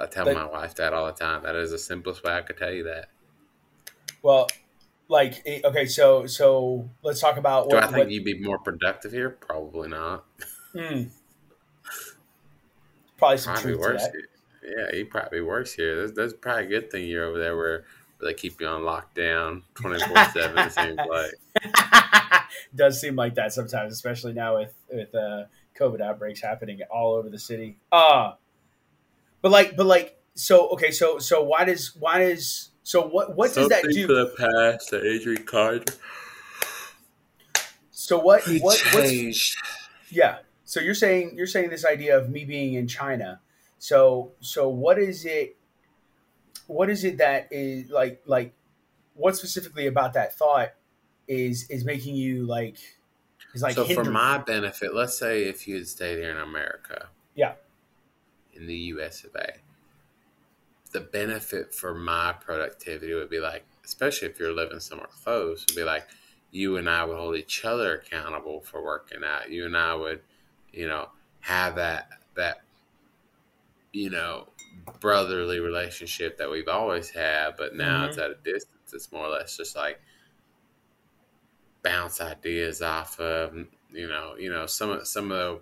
[0.01, 1.43] I tell But- my wife that all the time.
[1.43, 3.11] That is the simplest way I could tell you that.
[4.23, 4.49] well
[5.11, 8.39] like eh, okay so so let's talk about Do what, I think what you'd be
[8.39, 9.31] more productive here?
[9.31, 10.25] Probably not.
[10.73, 11.03] hmm.
[13.19, 14.09] probably some Probably truth worse.
[14.63, 16.01] Yeah, he probably works here.
[16.01, 17.85] That's, that's probably a good thing you're over there where,
[18.19, 20.59] where they keep you on lockdown twenty four seven.
[20.59, 22.45] It seems like
[22.75, 25.45] does seem like that sometimes, especially now with with uh,
[25.79, 27.79] COVID outbreaks happening all over the city.
[27.91, 28.33] Uh
[29.43, 33.55] but like, but like, so okay, so so why does why does so what what
[33.55, 34.91] does that do for the past?
[34.91, 35.91] The Adrian card.
[37.91, 39.57] So what what changed?
[40.11, 40.39] yeah.
[40.65, 43.41] So you're saying you're saying this idea of me being in China.
[43.79, 45.57] So so what is it?
[46.67, 48.55] What is it that is like like
[49.15, 50.71] what specifically about that thought
[51.29, 52.79] is is making you like
[53.55, 54.07] is like so hindering.
[54.07, 57.53] for my benefit let's say if you had stayed here in america yeah
[58.53, 59.70] in the us of a
[60.93, 65.77] the benefit for my productivity would be like especially if you're living somewhere close would
[65.77, 66.07] be like
[66.51, 70.21] you and i would hold each other accountable for working out you and i would
[70.73, 71.09] you know
[71.41, 72.61] have that that
[73.93, 74.49] you know
[75.01, 78.11] brotherly relationship that we've always had but now mm-hmm.
[78.11, 80.01] it's at a distance it's more or less just like
[81.83, 83.55] bounce ideas off of.
[83.93, 85.61] You know, you know some of some of the.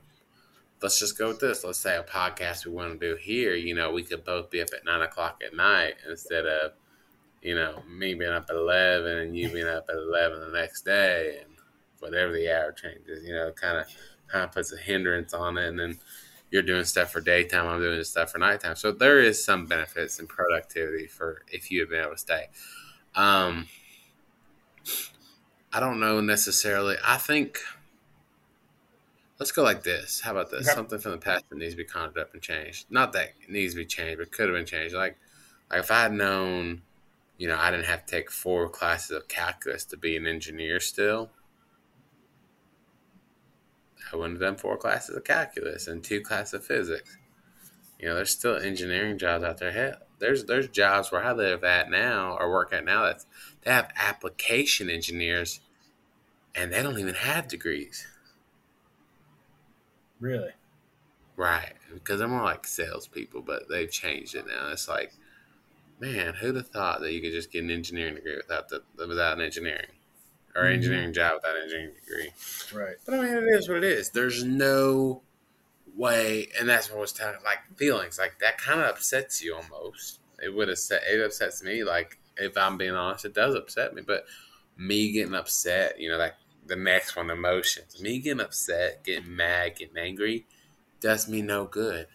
[0.81, 1.65] Let's just go with this.
[1.65, 3.55] Let's say a podcast we want to do here.
[3.55, 6.73] You know, we could both be up at nine o'clock at night instead of,
[7.43, 10.83] you know, me being up at eleven and you being up at eleven the next
[10.83, 11.51] day, and
[11.99, 13.27] whatever the hour changes.
[13.27, 13.87] You know, kind of
[14.29, 15.99] kind of puts a hindrance on it, and then
[16.51, 18.75] you're doing stuff for daytime, I'm doing stuff for nighttime.
[18.75, 22.49] So there is some benefits and productivity for if you have been able to stay.
[23.15, 23.69] Um,
[25.73, 26.97] I don't know necessarily.
[27.05, 27.59] I think
[29.39, 30.21] let's go like this.
[30.21, 30.67] How about this?
[30.67, 30.75] Okay.
[30.75, 32.87] Something from the past that needs to be conjured up and changed.
[32.91, 34.95] Not that it needs to be changed, but could have been changed.
[34.95, 35.17] Like,
[35.71, 36.83] like if I had known,
[37.37, 40.81] you know, I didn't have to take four classes of calculus to be an engineer
[40.81, 41.31] still.
[44.13, 47.19] I wouldn't have done four classes of calculus and two classes of physics.
[48.01, 49.73] You know, there's still engineering jobs out there.
[49.73, 53.27] Hell, there's there's jobs where I live at now or work at now that's
[53.63, 55.61] they have application engineers
[56.55, 58.07] and they don't even have degrees.
[60.21, 60.51] Really?
[61.37, 61.75] Right.
[61.95, 64.71] Because I'm more like salespeople, but they've changed it now.
[64.73, 65.13] It's like,
[66.01, 69.37] man, who'd have thought that you could just get an engineering degree without the without
[69.37, 69.87] an engineering
[70.55, 70.75] or mm-hmm.
[70.75, 72.31] engineering job without an engineering degree?
[72.75, 72.97] Right.
[73.05, 74.11] But I mean, it is what it is.
[74.11, 75.23] There's no
[75.97, 77.37] way, and that's what I was telling.
[77.45, 80.21] Like feelings, like that kind of upsets you almost.
[80.43, 81.03] It would upset.
[81.09, 81.85] It upsets me.
[81.85, 84.03] Like if I'm being honest, it does upset me.
[84.07, 84.25] But
[84.77, 86.35] me getting upset, you know, like
[86.69, 88.01] the next one, emotions.
[88.01, 90.47] Me getting upset, getting mad, getting angry,
[91.01, 92.07] does me no good.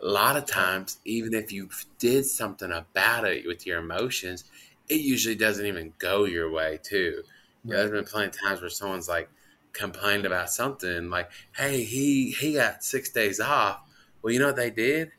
[0.00, 4.44] A lot of times, even if you did something about it with your emotions,
[4.88, 7.22] it usually doesn't even go your way too.
[7.64, 9.28] You know, there's been plenty of times where someone's like
[9.72, 13.80] complained about something, like, "Hey, he he got six days off."
[14.22, 15.10] Well, you know what they did?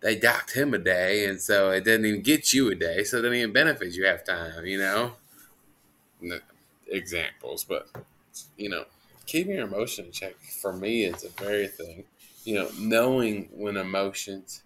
[0.00, 3.18] they docked him a day, and so it didn't even get you a day, so
[3.18, 5.12] it didn't even benefit you half time, you know?
[6.90, 7.88] Examples, but,
[8.56, 8.84] you know,
[9.26, 12.04] keeping your emotion in check for me is a very thing.
[12.44, 14.62] You know, knowing when emotions,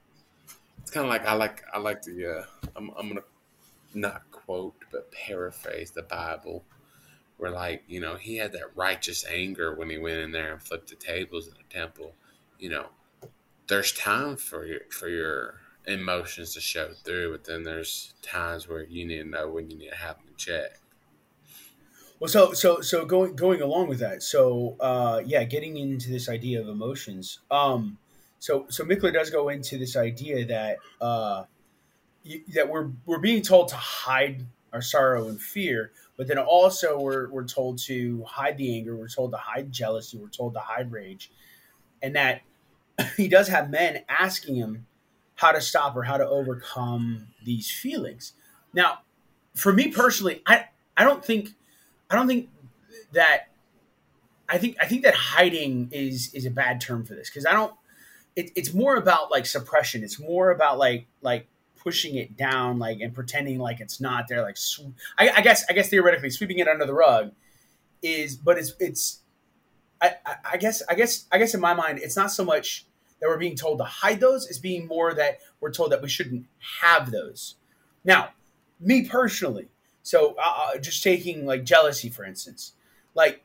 [0.80, 2.44] it's kind of like I like, I like to, uh,
[2.76, 3.24] I'm, I'm to
[3.94, 6.64] not quote, but paraphrase the Bible
[7.38, 10.62] where like you know he had that righteous anger when he went in there and
[10.62, 12.12] flipped the tables in the temple
[12.60, 12.86] you know
[13.72, 15.54] there's time for your for your
[15.86, 19.78] emotions to show through, but then there's times where you need to know when you
[19.78, 20.78] need to have them in check.
[22.22, 26.28] Well, so so so going going along with that, so uh, yeah, getting into this
[26.28, 27.40] idea of emotions.
[27.50, 27.98] Um,
[28.38, 31.42] so so Michler does go into this idea that uh,
[32.22, 37.00] you, that we're we're being told to hide our sorrow and fear, but then also
[37.00, 40.60] we're we're told to hide the anger, we're told to hide jealousy, we're told to
[40.60, 41.32] hide rage,
[42.02, 42.42] and that
[43.16, 44.86] he does have men asking him
[45.34, 48.34] how to stop or how to overcome these feelings.
[48.72, 49.00] Now,
[49.56, 51.54] for me personally, I I don't think
[52.12, 52.50] I don't think
[53.12, 53.48] that
[54.48, 57.52] I think I think that hiding is is a bad term for this because I
[57.52, 57.72] don't.
[58.36, 60.04] It, it's more about like suppression.
[60.04, 64.42] It's more about like like pushing it down, like and pretending like it's not there.
[64.42, 67.32] Like sw- I, I guess I guess theoretically sweeping it under the rug
[68.02, 69.20] is, but it's it's
[70.00, 70.14] I,
[70.52, 72.86] I guess I guess I guess in my mind it's not so much
[73.20, 76.08] that we're being told to hide those, it's being more that we're told that we
[76.08, 76.44] shouldn't
[76.80, 77.54] have those.
[78.04, 78.30] Now,
[78.80, 79.68] me personally,
[80.02, 82.72] so uh, uh, just taking like jealousy for instance,
[83.14, 83.44] like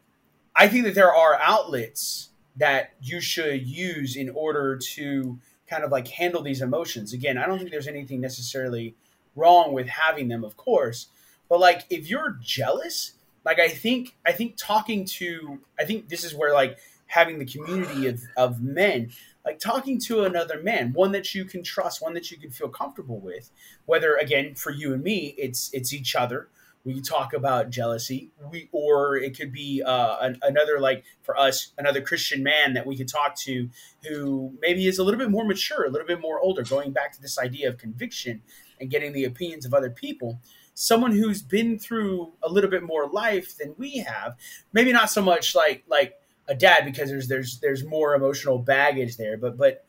[0.55, 5.39] I think that there are outlets that you should use in order to
[5.69, 7.13] kind of like handle these emotions.
[7.13, 8.95] Again, I don't think there's anything necessarily
[9.35, 11.07] wrong with having them, of course,
[11.47, 13.13] but like if you're jealous
[13.47, 16.77] like I think I think talking to I think this is where like
[17.07, 19.09] having the community of, of men
[19.45, 22.69] like talking to another man one that you can trust one that you can feel
[22.69, 23.49] comfortable with
[23.85, 26.49] whether again for you and me it's it's each other.
[26.83, 28.31] We talk about jealousy.
[28.49, 32.85] We or it could be uh, an, another like for us another christian man that
[32.85, 33.69] we could talk to
[34.07, 37.11] who maybe is a little bit more mature a little bit more older going back
[37.13, 38.41] to this idea of conviction
[38.79, 40.39] and getting the opinions of other people.
[40.75, 44.35] Someone who's been through a little bit more life than we have.
[44.71, 46.13] Maybe not so much like like
[46.47, 49.37] a dad because there's there's there's more emotional baggage there.
[49.37, 49.85] But but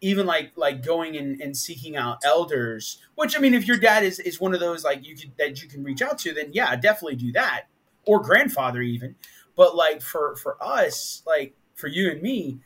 [0.00, 4.02] even like like going and, and seeking out elders which i mean if your dad
[4.02, 6.48] is is one of those like you could that you can reach out to then
[6.52, 7.64] yeah definitely do that.
[8.06, 9.16] Or grandfather even.
[9.56, 12.58] But like for for us like for you and me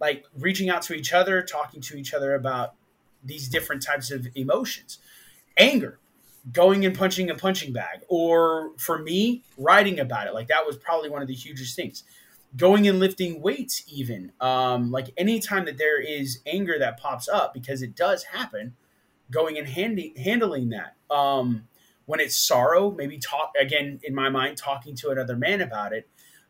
[0.00, 2.74] like reaching out to each other talking to each other about
[3.22, 4.98] these different types of emotions.
[5.56, 5.98] Anger
[6.52, 8.00] going and punching a punching bag.
[8.08, 10.34] Or for me writing about it.
[10.34, 12.04] Like that was probably one of the hugest things
[12.56, 14.32] going and lifting weights even.
[14.40, 18.74] Um, like anytime that there is anger that pops up because it does happen
[19.30, 20.96] going and handy, handling that.
[21.10, 21.68] Um,
[22.08, 26.08] when it's sorrow maybe talk again in my mind talking to another man about it.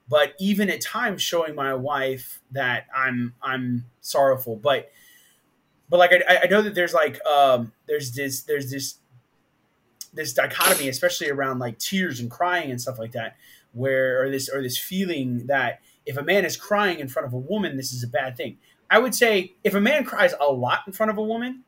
[0.08, 4.54] But even at times showing my wife that i'm i'm sorrowful.
[4.54, 4.92] But
[5.90, 8.98] but like i, I know that there's like um, there's this there's this
[10.14, 13.36] this dichotomy especially around like tears and crying and stuff like that
[13.72, 17.34] where or this or this feeling that if a man is crying in front of
[17.34, 18.56] a woman, this is a bad thing.
[18.90, 21.64] I would say if a man cries a lot in front of a woman,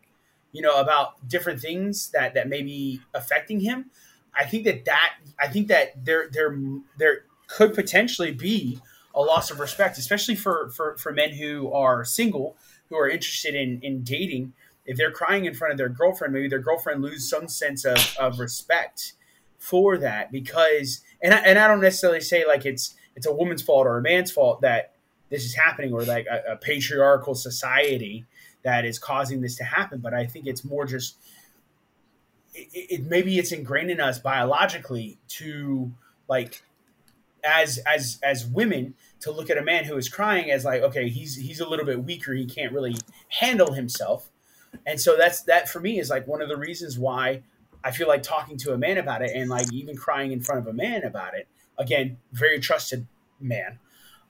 [0.50, 3.90] you know, about different things that that may be affecting him,
[4.34, 6.56] I think that that I think that there there
[6.96, 8.80] there could potentially be
[9.14, 12.56] a loss of respect, especially for for for men who are single
[12.88, 14.54] who are interested in in dating.
[14.86, 18.16] If they're crying in front of their girlfriend, maybe their girlfriend lose some sense of,
[18.18, 19.12] of respect
[19.58, 23.60] for that because and I, and I don't necessarily say like it's it's a woman's
[23.60, 24.94] fault or a man's fault that
[25.28, 28.24] this is happening or like a, a patriarchal society
[28.62, 30.00] that is causing this to happen.
[30.00, 31.18] But i think it's more just
[32.54, 35.92] it, it, maybe it's ingrained in us biologically to
[36.28, 36.62] like
[37.44, 41.10] as as as women to look at a man who is crying as like okay
[41.10, 42.32] he's he's a little bit weaker.
[42.32, 42.96] He can't really
[43.28, 44.30] handle himself.
[44.86, 47.42] And so that's that for me is like one of the reasons why
[47.84, 50.60] i feel like talking to a man about it and like even crying in front
[50.60, 51.46] of a man about it
[51.80, 53.06] again, very trusted
[53.40, 53.78] man.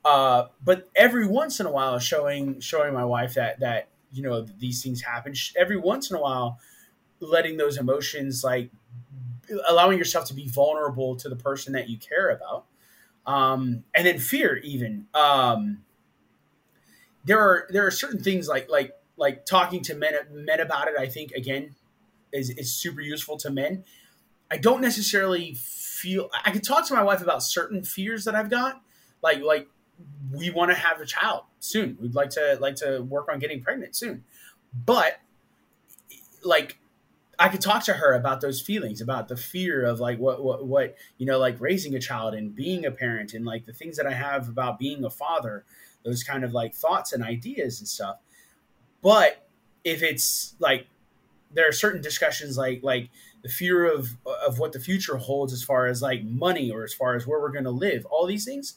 [0.04, 4.42] Uh, but every once in a while, showing showing my wife that that you know
[4.42, 5.34] these things happen.
[5.56, 6.58] Every once in a while,
[7.20, 8.70] letting those emotions like
[9.68, 12.64] allowing yourself to be vulnerable to the person that you care about,
[13.26, 15.06] um, and then fear even.
[15.12, 15.84] Um,
[17.24, 20.94] there are there are certain things like like like talking to men men about it.
[20.98, 21.74] I think again
[22.32, 23.84] is is super useful to men.
[24.50, 25.54] I don't necessarily
[26.00, 28.80] feel I can talk to my wife about certain fears that I've got,
[29.22, 29.68] like like
[30.32, 31.98] we want to have a child soon.
[32.00, 34.24] We'd like to like to work on getting pregnant soon,
[34.86, 35.20] but
[36.42, 36.78] like
[37.38, 40.66] I could talk to her about those feelings, about the fear of like what what
[40.66, 43.96] what you know, like raising a child and being a parent, and like the things
[43.96, 45.64] that I have about being a father,
[46.04, 48.16] those kind of like thoughts and ideas and stuff.
[49.02, 49.48] But
[49.84, 50.86] if it's like
[51.52, 53.08] there are certain discussions like like
[53.42, 54.16] the fear of
[54.46, 57.40] of what the future holds as far as like money or as far as where
[57.40, 58.74] we're going to live all these things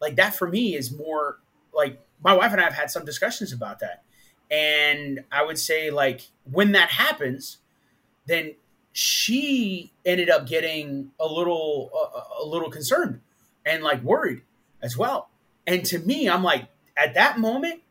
[0.00, 1.38] like that for me is more
[1.72, 4.02] like my wife and i have had some discussions about that.
[4.50, 7.58] And i would say like when that happens
[8.26, 8.54] then
[8.92, 13.20] she ended up getting a little a, a little concerned
[13.64, 14.42] and like worried
[14.82, 15.28] as well.
[15.66, 17.82] And to me i'm like at that moment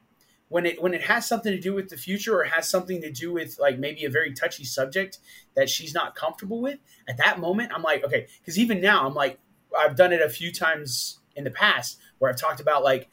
[0.49, 3.11] when it when it has something to do with the future or has something to
[3.11, 5.19] do with like maybe a very touchy subject
[5.55, 6.79] that she's not comfortable with
[7.09, 9.39] at that moment i'm like okay because even now i'm like
[9.77, 13.09] i've done it a few times in the past where i've talked about like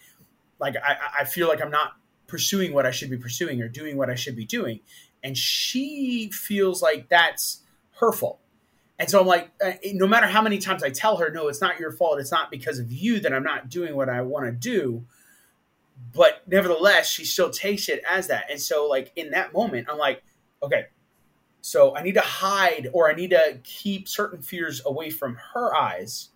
[0.61, 1.93] like i, I feel like i'm not
[2.27, 4.81] pursuing what i should be pursuing or doing what i should be doing.
[5.23, 7.63] And she feels like that's
[8.01, 8.41] her fault.
[8.99, 11.61] And so i'm like uh, no matter how many times i tell her no it's
[11.61, 12.19] not your fault.
[12.21, 15.05] It's not because of you that i'm not doing what i want to do
[16.13, 18.51] but nevertheless, she still takes it as that.
[18.51, 20.23] And so, like in that moment, I'm like,
[20.63, 20.87] okay,
[21.61, 25.75] so I need to hide or I need to keep certain fears away from her
[25.75, 26.29] eyes.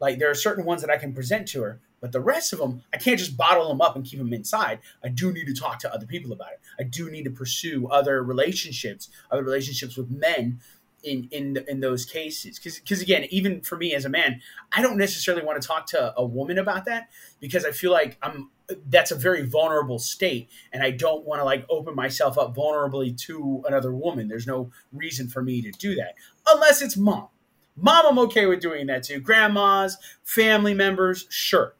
[0.00, 2.58] Like there are certain ones that I can present to her, but the rest of
[2.58, 4.80] them, I can't just bottle them up and keep them inside.
[5.02, 6.60] I do need to talk to other people about it.
[6.78, 10.60] I do need to pursue other relationships, other relationships with men
[11.04, 14.40] in in in those cases because because again even for me as a man
[14.72, 17.08] i don't necessarily want to talk to a woman about that
[17.40, 18.50] because i feel like i'm
[18.88, 23.16] that's a very vulnerable state and i don't want to like open myself up vulnerably
[23.16, 26.14] to another woman there's no reason for me to do that
[26.48, 27.28] unless it's mom
[27.76, 31.74] mom i'm okay with doing that too grandmas family members sure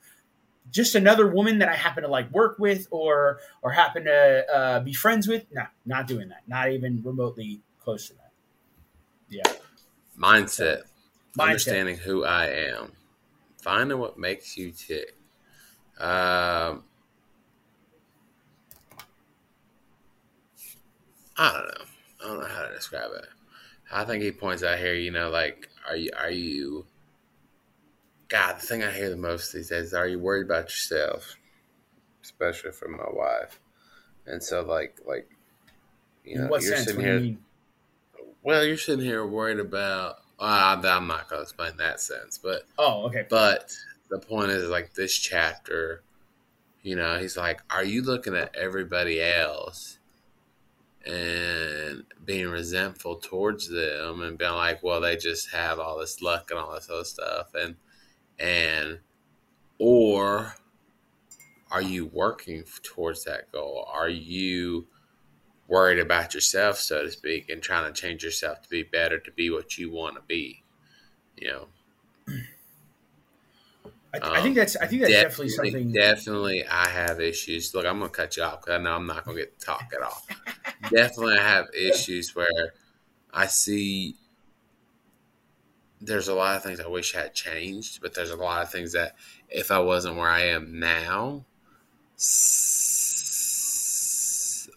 [0.70, 4.80] just another woman that I happen to like work with or or happen to uh,
[4.80, 5.44] be friends with.
[5.52, 6.42] No, not doing that.
[6.48, 8.23] Not even remotely close to that.
[9.34, 9.52] Yeah.
[10.16, 10.82] Mindset.
[11.36, 11.40] Mindset.
[11.40, 12.92] Understanding who I am.
[13.60, 15.16] Finding what makes you tick.
[15.98, 16.84] Um,
[21.36, 21.84] I don't know.
[22.22, 23.26] I don't know how to describe it.
[23.90, 26.86] I think he points out here, you know, like, are you, are you,
[28.28, 31.36] God, the thing I hear the most these days is, are you worried about yourself?
[32.22, 33.60] Especially from my wife.
[34.26, 35.28] And so, like, like,
[36.24, 36.84] you know, you're sense?
[36.84, 37.36] sitting here.
[38.44, 40.18] Well, you're sitting here worried about.
[40.38, 42.62] Uh, I'm not going to explain that sense, but.
[42.78, 43.26] Oh, okay.
[43.28, 43.72] But
[44.10, 46.02] the point is, like, this chapter,
[46.82, 49.98] you know, he's like, are you looking at everybody else?
[51.06, 56.50] and being resentful towards them and being like, well, they just have all this luck
[56.50, 57.76] and all this other stuff, and
[58.38, 58.98] and
[59.78, 60.54] or
[61.70, 63.86] are you working towards that goal?
[63.92, 64.86] Are you
[65.68, 69.30] worried about yourself, so to speak, and trying to change yourself to be better, to
[69.32, 70.62] be what you want to be?
[71.36, 71.66] You know.
[74.14, 74.76] I, th- um, I, think that's.
[74.76, 75.92] I think that's definitely, definitely, something.
[75.92, 77.74] Definitely, I have issues.
[77.74, 79.92] Look, I'm gonna cut you off because I know I'm not gonna get to talk
[79.94, 80.24] at all.
[80.90, 82.74] definitely, I have issues where
[83.32, 84.14] I see
[86.00, 88.92] there's a lot of things I wish had changed, but there's a lot of things
[88.92, 89.16] that
[89.48, 91.44] if I wasn't where I am now,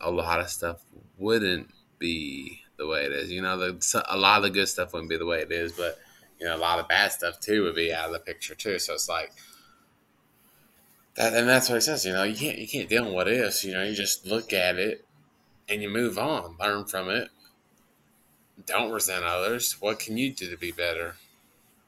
[0.02, 0.82] a lot of stuff
[1.18, 1.70] wouldn't
[2.00, 3.32] be the way it is.
[3.32, 5.74] You know, the, a lot of the good stuff wouldn't be the way it is,
[5.74, 6.00] but
[6.40, 8.80] you know, a lot of bad stuff too would be out of the picture too.
[8.80, 9.32] So it's like
[11.16, 12.06] that, and that's what he says.
[12.06, 13.64] You know, you can't you can't deal with what is.
[13.64, 15.06] You know, you just look at it
[15.68, 17.30] and you move on, learn from it.
[18.66, 19.78] Don't resent others.
[19.80, 21.16] What can you do to be better?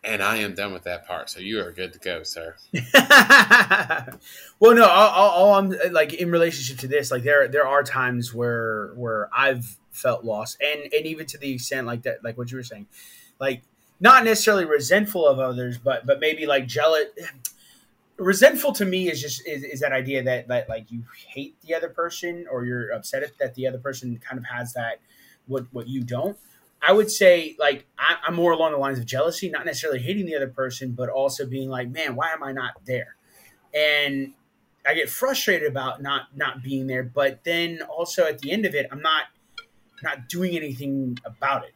[0.03, 2.55] And I am done with that part, so you are good to go, sir.
[4.59, 8.33] well, no, all, all, I'm like in relationship to this, like there there are times
[8.33, 12.49] where where I've felt lost, and and even to the extent like that, like what
[12.49, 12.87] you were saying,
[13.41, 13.63] like
[13.99, 17.07] not necessarily resentful of others, but but maybe like jealous.
[18.17, 21.75] Resentful to me is just is, is that idea that that like you hate the
[21.75, 24.99] other person or you're upset that the other person kind of has that
[25.47, 26.37] what what you don't.
[26.81, 30.25] I would say like I, I'm more along the lines of jealousy, not necessarily hating
[30.25, 33.15] the other person, but also being like, man, why am I not there?
[33.73, 34.33] And
[34.85, 38.73] I get frustrated about not not being there, but then also at the end of
[38.73, 39.25] it, I'm not
[40.01, 41.73] not doing anything about it.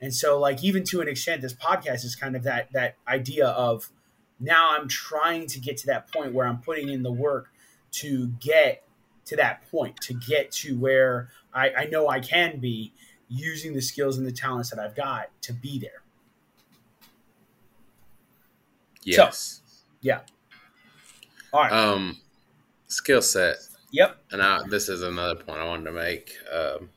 [0.00, 3.48] And so, like, even to an extent, this podcast is kind of that that idea
[3.48, 3.90] of
[4.38, 7.48] now I'm trying to get to that point where I'm putting in the work
[7.92, 8.86] to get
[9.26, 12.92] to that point, to get to where I, I know I can be
[13.34, 16.02] using the skills and the talents that I've got to be there.
[19.02, 19.60] Yes.
[19.64, 20.20] So, yeah.
[21.52, 21.72] All right.
[21.72, 22.18] Um,
[22.86, 23.56] skill set.
[23.90, 24.16] Yep.
[24.32, 26.32] And I, this is another point I wanted to make.
[26.52, 26.90] Um,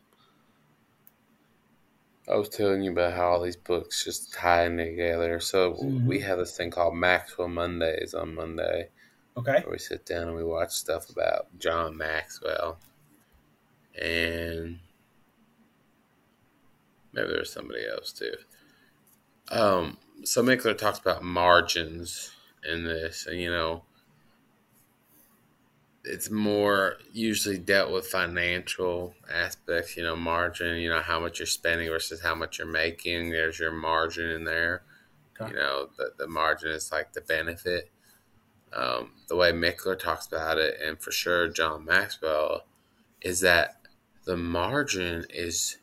[2.29, 5.39] I was telling you about how all these books just tie in together.
[5.39, 6.07] So mm-hmm.
[6.07, 8.89] we have this thing called Maxwell Mondays on Monday.
[9.38, 9.61] Okay.
[9.63, 12.79] Where we sit down and we watch stuff about John Maxwell.
[14.01, 14.79] And
[17.14, 18.34] maybe there's somebody else too.
[19.49, 22.32] Um, so Michler talks about margins
[22.68, 23.84] in this, and you know,
[26.03, 31.45] it's more usually dealt with financial aspects, you know, margin, you know, how much you're
[31.45, 33.30] spending versus how much you're making.
[33.30, 34.84] There's your margin in there.
[35.39, 35.51] Okay.
[35.51, 37.91] You know, the, the margin is like the benefit.
[38.74, 42.66] Um, the way Michler talks about it, and for sure John Maxwell,
[43.22, 43.82] is that
[44.26, 45.78] the margin is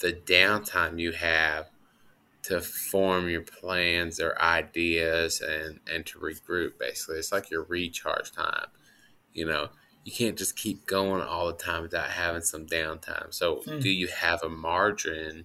[0.00, 1.70] the downtime you have
[2.42, 7.16] to form your plans or ideas and, and to regroup, basically.
[7.16, 8.68] It's like your recharge time
[9.36, 9.68] you know,
[10.04, 13.32] you can't just keep going all the time without having some downtime.
[13.32, 13.80] So, mm.
[13.80, 15.44] do you have a margin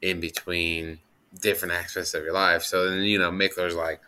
[0.00, 1.00] in between
[1.42, 2.62] different aspects of your life?
[2.62, 4.00] So then, you know, Michler's like,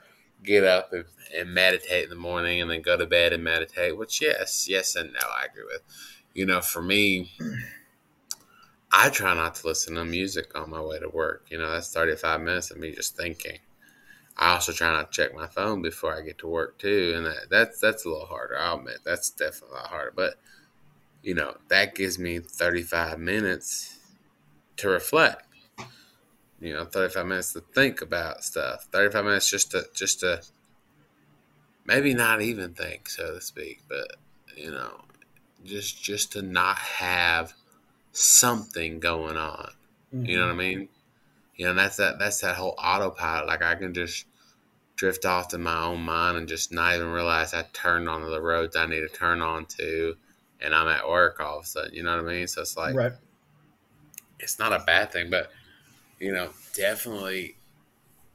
[0.45, 1.05] get up and,
[1.37, 4.95] and, meditate in the morning and then go to bed and meditate, which, yes, yes,
[4.95, 5.83] and no, I agree with.
[6.35, 7.33] You know, for me,
[8.99, 11.49] I try not to listen to music on my way to work.
[11.51, 13.59] You know, that's 35 minutes of me just thinking.
[14.39, 17.27] I also try not to check my phone before I get to work too, and
[17.27, 18.59] that, that's that's a little harder.
[18.59, 20.37] I'll admit that's definitely a lot harder, but
[21.23, 23.99] you know that gives me 35 minutes
[24.79, 25.47] to reflect.
[26.59, 28.87] You know, 35 minutes to think about stuff.
[28.93, 30.41] 35 minutes just to just to
[31.85, 34.17] maybe not even think, so to speak, but
[34.57, 35.03] you know,
[35.65, 37.53] just just to not have
[38.17, 39.71] something going on.
[40.15, 40.25] Mm-hmm.
[40.25, 40.79] You know what I mm-hmm.
[40.79, 40.89] mean?
[41.57, 43.47] You know, that's that that's that whole autopilot.
[43.47, 44.27] Like I can just
[44.97, 48.41] drift off to my own mind and just not even realize I turned onto the
[48.41, 50.17] roads I need to turn on to,
[50.61, 51.95] and I'm at work all of a sudden.
[51.95, 52.47] You know what I mean?
[52.47, 53.13] So it's like, right.
[54.41, 55.51] it's not a bad thing, but
[56.19, 57.57] you know, definitely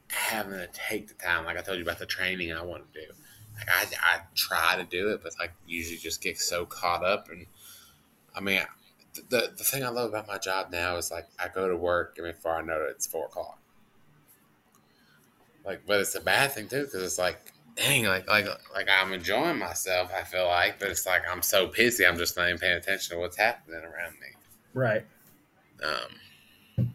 [0.09, 1.45] having to take the time.
[1.45, 3.07] Like I told you about the training I want to do.
[3.55, 7.29] Like I, I try to do it, but like usually just get so caught up.
[7.29, 7.45] And
[8.35, 8.61] I mean,
[9.13, 12.15] the the thing I love about my job now is like I go to work
[12.17, 13.59] and before I know it, it's four o'clock.
[15.65, 19.13] Like, but it's a bad thing too because it's like, dang, like like like I'm
[19.13, 20.11] enjoying myself.
[20.15, 23.15] I feel like, but it's like I'm so busy, I'm just not even paying attention
[23.15, 24.27] to what's happening around me.
[24.73, 25.05] Right.
[25.83, 26.87] Um.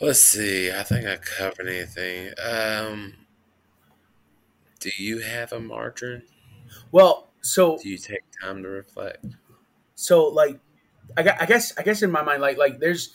[0.00, 0.72] Let's see.
[0.72, 2.32] I think I covered anything.
[2.44, 3.14] Um.
[4.80, 6.24] Do you have a margin?
[6.92, 9.24] Well, so Do you take time to reflect?
[9.94, 10.58] So like
[11.16, 13.14] I, gu- I guess i guess in my mind like like there's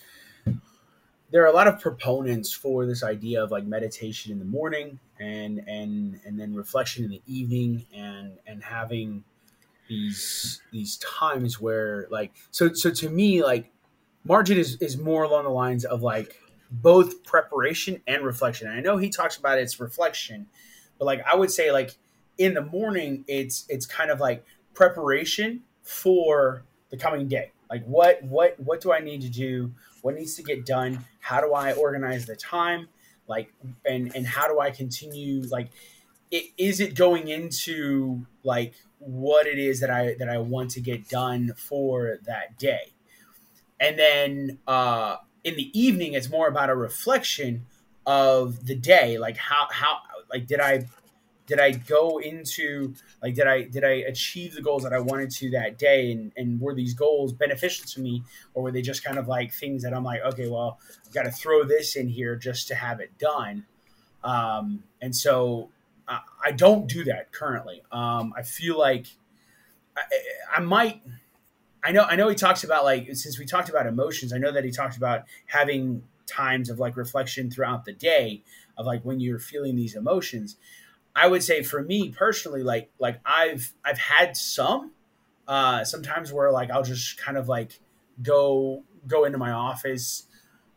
[1.32, 5.00] there are a lot of proponents for this idea of like meditation in the morning
[5.20, 9.24] and and and then reflection in the evening and and having
[9.88, 13.72] these these times where like so so to me like
[14.24, 16.36] margin is is more along the lines of like
[16.72, 18.68] both preparation and reflection.
[18.68, 20.48] And i know he talks about it's reflection
[20.98, 21.98] but like i would say like
[22.38, 27.52] in the morning it's it's kind of like preparation for the coming day.
[27.70, 29.72] Like what what what do i need to do?
[30.02, 31.06] What needs to get done?
[31.20, 32.88] How do i organize the time?
[33.28, 33.54] Like
[33.86, 35.70] and and how do i continue like
[36.32, 40.82] it, is it going into like what it is that i that i want to
[40.82, 42.94] get done for that day?
[43.80, 47.68] And then uh in the evening it's more about a reflection
[48.08, 49.20] of the day.
[49.20, 50.00] Like how how
[50.32, 50.88] like did i
[51.50, 52.94] did i go into
[53.24, 56.12] like did i did i achieve the goals that i wanted to that day?
[56.12, 58.24] And and were these goals beneficial to me?
[58.54, 61.24] Or were they just kind of like things that i'm like okay well i've got
[61.24, 63.66] to throw this in here just to have it done.
[64.24, 65.70] Um and so
[66.08, 67.82] i, I don't do that currently.
[67.92, 69.08] Um i feel like
[69.98, 70.02] I,
[70.58, 71.02] I might
[71.84, 74.52] i know i know he talks about like since we talked about emotions i know
[74.52, 78.44] that he talked about having times of like reflection throughout the day
[78.78, 80.58] of like when you're feeling these emotions
[81.22, 84.92] I would say for me personally, like like I've I've had some
[85.48, 87.80] uh, sometimes where like I'll just kind of like
[88.22, 90.28] go go into my office,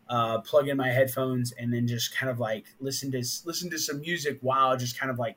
[0.09, 3.79] uh, plug in my headphones, and then just kind of like listen to listen to
[3.79, 5.37] some music while just kind of like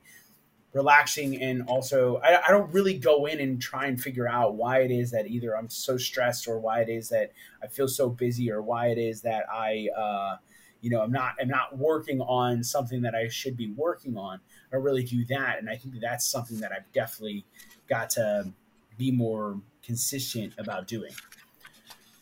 [0.73, 4.79] relaxing and also I, I don't really go in and try and figure out why
[4.79, 7.31] it is that either I'm so stressed or why it is that
[7.63, 10.35] I feel so busy or why it is that I uh,
[10.81, 14.41] you know I'm not I'm not working on something that I should be working on
[14.76, 15.57] I really do that.
[15.57, 17.45] And I think that that's something that I've definitely
[17.88, 18.51] got to
[18.97, 21.13] be more consistent about doing.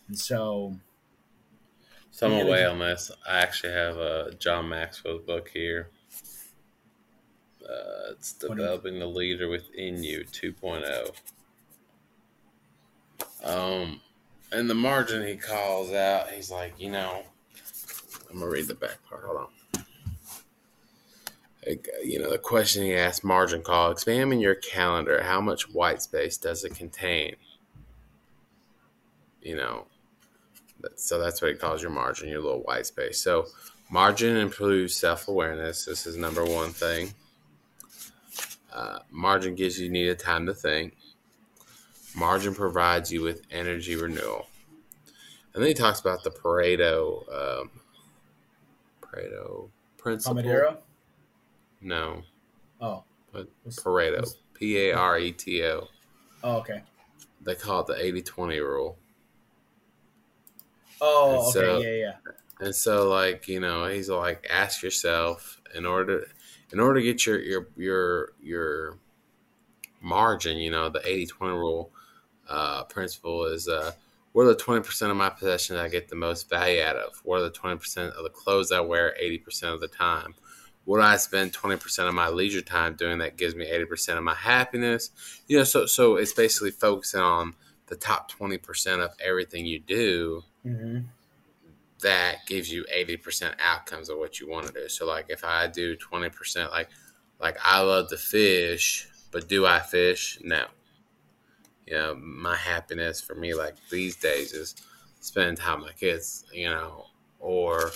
[0.08, 0.78] And so.
[2.12, 3.10] So I'm away on this.
[3.28, 5.90] I actually have a John Maxwell book here.
[7.68, 11.12] Uh, it's developing the leader within you 2.0.
[13.44, 14.00] Um,
[14.52, 16.30] in the margin, he calls out.
[16.30, 17.24] He's like, you know,
[18.30, 19.24] I'm gonna read the back part.
[19.24, 19.48] Hold on
[22.04, 25.22] you know, the question he asked margin call examine your calendar.
[25.22, 27.36] How much white space does it contain?
[29.42, 29.88] You know,
[30.96, 33.22] so that's what he calls your margin, your little white space.
[33.22, 33.48] So,
[33.90, 35.86] margin improves self awareness.
[35.86, 37.14] This is number one thing.
[38.74, 40.96] Uh, margin gives you needed time to think.
[42.16, 44.48] Margin provides you with energy renewal.
[45.54, 47.70] And then he talks about the Pareto, um,
[49.02, 50.36] Pareto principle.
[50.36, 50.78] Pomodoro?
[51.84, 52.24] No.
[52.80, 53.04] Oh.
[53.32, 54.36] But Pareto.
[54.54, 55.88] P A R E T O.
[56.44, 56.82] Oh, okay.
[57.42, 58.98] They call it the 80 20 rule.
[61.02, 61.52] Oh, and okay.
[61.52, 62.14] So, yeah, yeah.
[62.60, 66.28] And so, like, you know, he's like, ask yourself in order to,
[66.72, 68.98] in order to get your, your, your, your
[70.02, 71.92] margin, you know, the 80 20 rule
[72.48, 73.92] uh, principle is, uh,
[74.32, 77.22] what are the 20% of my possessions I get the most value out of?
[77.24, 80.36] What are the 20% of the clothes I wear 80% of the time?
[80.86, 84.36] What I spend 20% of my leisure time doing that gives me 80% of my
[84.36, 85.12] happiness.
[85.48, 87.56] You know, so so it's basically focusing on
[87.88, 91.00] the top 20% of everything you do mm-hmm.
[92.02, 94.90] that gives you 80% outcomes of what you want to do.
[94.90, 96.90] So like if I do 20% like
[97.40, 100.40] like I love to fish, but do I fish?
[100.44, 100.66] No.
[101.86, 104.76] You know, my happiness for me like these days is
[105.20, 107.06] spending time with my kids, you know,
[107.40, 107.92] or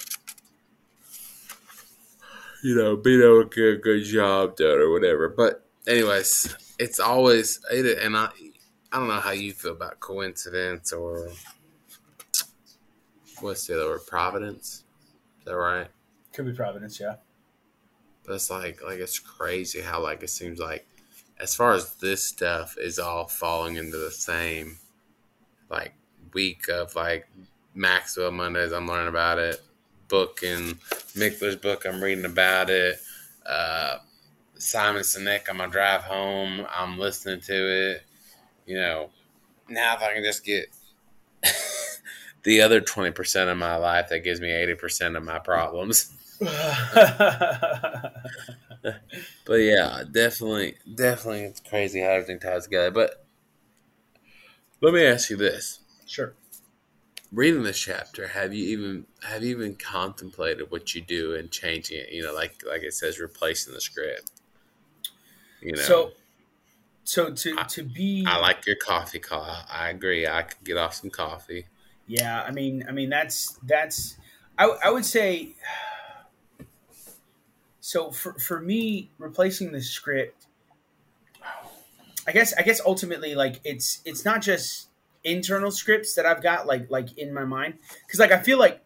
[2.64, 5.30] you know, be get a good job done or whatever.
[5.30, 8.30] But anyways, it's always and I
[8.92, 11.30] I don't know how you feel about coincidence or
[13.42, 14.06] what's the other word?
[14.08, 14.84] Providence.
[15.40, 15.88] Is that right?
[16.34, 17.16] Could be Providence, yeah.
[18.26, 20.88] But it's like like it's crazy how like it seems like
[21.40, 24.78] as far as this stuff is all falling into the same
[25.70, 25.94] like
[26.34, 27.28] week of like
[27.74, 28.72] Maxwell Mondays.
[28.72, 29.62] I'm learning about it.
[30.08, 30.78] Book and
[31.16, 31.86] Michler's book.
[31.86, 33.00] I'm reading about it.
[33.46, 33.98] Uh,
[34.58, 36.66] Simon Sinek on my drive home.
[36.74, 38.04] I'm listening to it.
[38.66, 39.10] You know,
[39.70, 40.68] now if I can just get
[42.44, 46.14] the other 20% of my life that gives me 80% of my problems.
[46.40, 46.52] but
[49.56, 52.92] yeah, definitely, definitely, it's crazy how everything ties together.
[52.92, 53.26] But
[54.82, 56.36] let me ask you this: Sure.
[57.32, 62.00] Reading this chapter, have you even have you even contemplated what you do and changing
[62.00, 62.12] it?
[62.12, 64.32] You know, like like it says, replacing the script.
[65.62, 65.82] You know.
[65.82, 66.12] So,
[67.04, 69.46] so to I, to be, I like your coffee call.
[69.70, 70.26] I agree.
[70.26, 71.66] I could get off some coffee.
[72.08, 74.18] Yeah, I mean, I mean that's that's.
[74.58, 75.56] I, I would say
[77.88, 80.48] so for, for me replacing the script
[82.28, 84.87] i guess i guess ultimately like it's it's not just
[85.30, 87.74] internal scripts that i've got like like in my mind
[88.06, 88.82] because like i feel like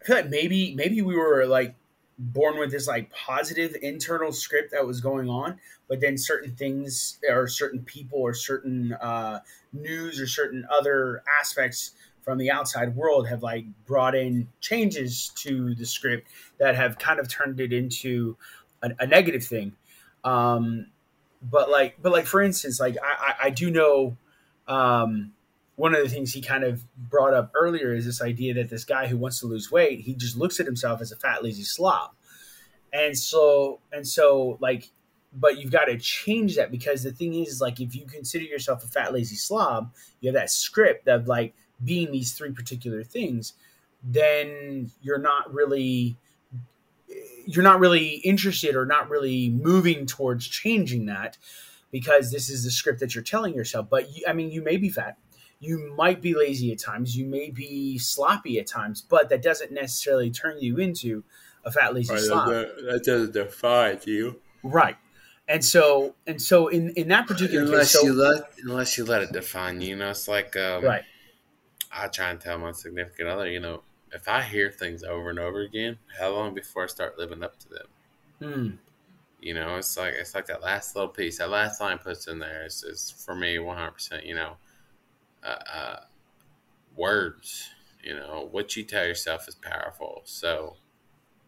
[0.00, 1.74] i feel like maybe maybe we were like
[2.18, 7.18] born with this like positive internal script that was going on but then certain things
[7.28, 9.40] or certain people or certain uh,
[9.74, 11.92] news or certain other aspects
[12.22, 16.28] from the outside world have like brought in changes to the script
[16.58, 18.36] that have kind of turned it into
[18.82, 19.72] a, a negative thing.
[20.24, 20.86] Um,
[21.42, 24.16] but like, but like for instance, like I, I, I do know
[24.68, 25.32] um,
[25.76, 28.84] one of the things he kind of brought up earlier is this idea that this
[28.84, 31.64] guy who wants to lose weight, he just looks at himself as a fat, lazy
[31.64, 32.10] slob.
[32.92, 34.90] And so, and so like,
[35.34, 38.84] but you've got to change that because the thing is, like, if you consider yourself
[38.84, 41.54] a fat, lazy slob, you have that script of like,
[41.84, 43.54] being these three particular things,
[44.02, 46.16] then you're not really
[47.44, 51.36] you're not really interested or not really moving towards changing that
[51.90, 53.90] because this is the script that you're telling yourself.
[53.90, 55.18] But you, I mean, you may be fat,
[55.62, 59.72] you might be lazy at times, you may be sloppy at times, but that doesn't
[59.72, 61.24] necessarily turn you into
[61.64, 62.48] a fat lazy right, slob.
[62.48, 64.96] That, doesn't define you, right?
[65.48, 69.04] And so, and so, in in that particular unless case, so, you let unless you
[69.04, 71.04] let it define you, you know, it's like um, right
[71.92, 73.82] I try and tell my significant other, you know,
[74.12, 77.58] if I hear things over and over again, how long before I start living up
[77.60, 77.86] to them?
[78.40, 78.70] Hmm.
[79.40, 82.38] You know, it's like it's like that last little piece, that last line puts in
[82.38, 84.24] there is, is for me one hundred percent.
[84.24, 84.56] You know,
[85.44, 86.00] uh, uh,
[86.96, 87.70] words.
[88.02, 90.22] You know, what you tell yourself is powerful.
[90.24, 90.76] So,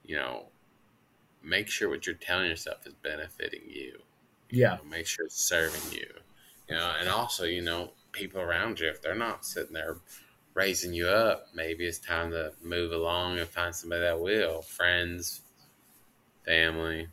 [0.05, 0.47] you know,
[1.43, 3.99] make sure what you're telling yourself is benefiting you.
[4.51, 4.77] you yeah.
[4.77, 6.07] Know, make sure it's serving you.
[6.69, 9.99] You know, and also, you know, people around you if they're not sitting there
[10.55, 14.63] raising you up, maybe it's time to move along and find somebody that will.
[14.63, 15.43] Friends,
[16.45, 17.09] family.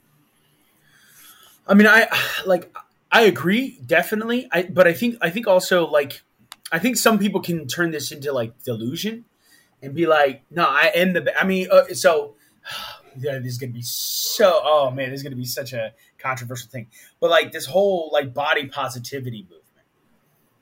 [1.68, 2.08] I mean, I
[2.46, 2.76] like
[3.12, 4.48] I agree definitely.
[4.52, 6.22] I but I think I think also like
[6.72, 9.26] I think some people can turn this into like delusion
[9.82, 11.34] and be like, no, I am the.
[11.40, 12.36] I mean, uh, so
[13.20, 14.62] yeah, this is gonna be so.
[14.64, 16.88] Oh man, this is gonna be such a controversial thing.
[17.20, 19.62] But like this whole like body positivity movement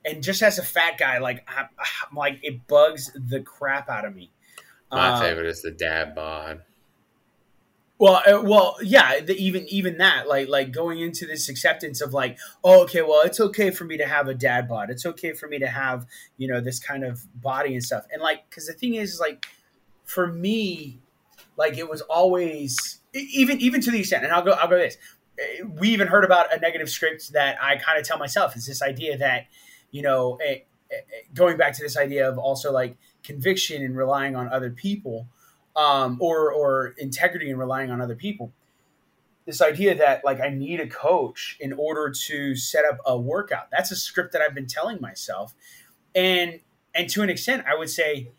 [0.04, 4.04] and just as a fat guy, like I'm, I'm like it bugs the crap out
[4.04, 4.30] of me.
[4.90, 6.62] My uh, favorite is the dad bod.
[8.00, 9.20] Well, uh, well, yeah.
[9.20, 13.20] The, even even that, like like going into this acceptance of like, oh, okay, well,
[13.24, 14.88] it's okay for me to have a dad bod.
[14.88, 16.06] It's okay for me to have
[16.38, 18.06] you know this kind of body and stuff.
[18.10, 19.46] And like, because the thing is, like,
[20.06, 20.98] for me,
[21.58, 24.96] like it was always even even to the extent, and I'll go I'll go this.
[25.38, 28.66] Uh, we even heard about a negative script that I kind of tell myself is
[28.66, 29.46] this idea that
[29.90, 30.96] you know, a, a,
[31.34, 35.28] going back to this idea of also like conviction and relying on other people,
[35.76, 38.52] um, or or integrity and relying on other people.
[39.46, 43.70] This idea that like I need a coach in order to set up a workout.
[43.70, 45.54] That's a script that I've been telling myself,
[46.14, 46.60] and
[46.94, 48.30] and to an extent, I would say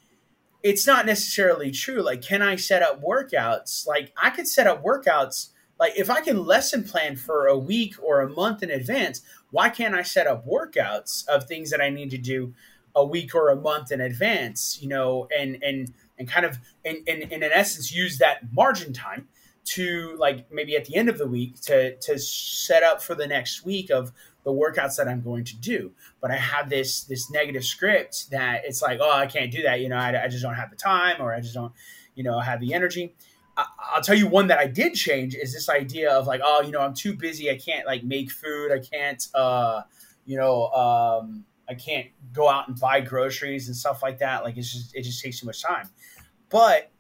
[0.64, 2.02] it's not necessarily true.
[2.02, 3.88] Like, can I set up workouts?
[3.88, 5.50] Like, I could set up workouts.
[5.80, 9.70] Like, if I can lesson plan for a week or a month in advance, why
[9.70, 12.54] can't I set up workouts of things that I need to do
[12.96, 16.98] a week or a month in advance, you know, and and and kind of and,
[17.08, 19.28] and in essence use that margin time
[19.64, 23.26] to like maybe at the end of the week to to set up for the
[23.26, 24.12] next week of
[24.44, 25.92] the workouts that I'm going to do.
[26.22, 29.82] But I have this this negative script that it's like, oh, I can't do that.
[29.82, 31.74] You know, I, I just don't have the time, or I just don't,
[32.14, 33.16] you know, have the energy.
[33.58, 36.72] I'll tell you one that I did change is this idea of like, oh, you
[36.72, 37.50] know, I'm too busy.
[37.52, 38.72] I can't like make food.
[38.72, 39.82] I can't, uh,
[40.26, 44.44] you know, um, I can't go out and buy groceries and stuff like that.
[44.44, 45.90] Like it's just, it just takes too much time.
[46.52, 46.92] But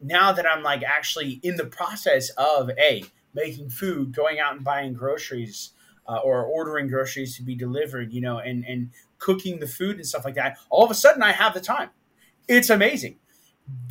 [0.00, 3.04] now that I'm like actually in the process of a
[3.34, 5.70] making food, going out and buying groceries,
[6.06, 10.06] uh, or ordering groceries to be delivered, you know, and and cooking the food and
[10.06, 10.58] stuff like that.
[10.70, 11.90] All of a sudden, I have the time.
[12.46, 13.16] It's amazing,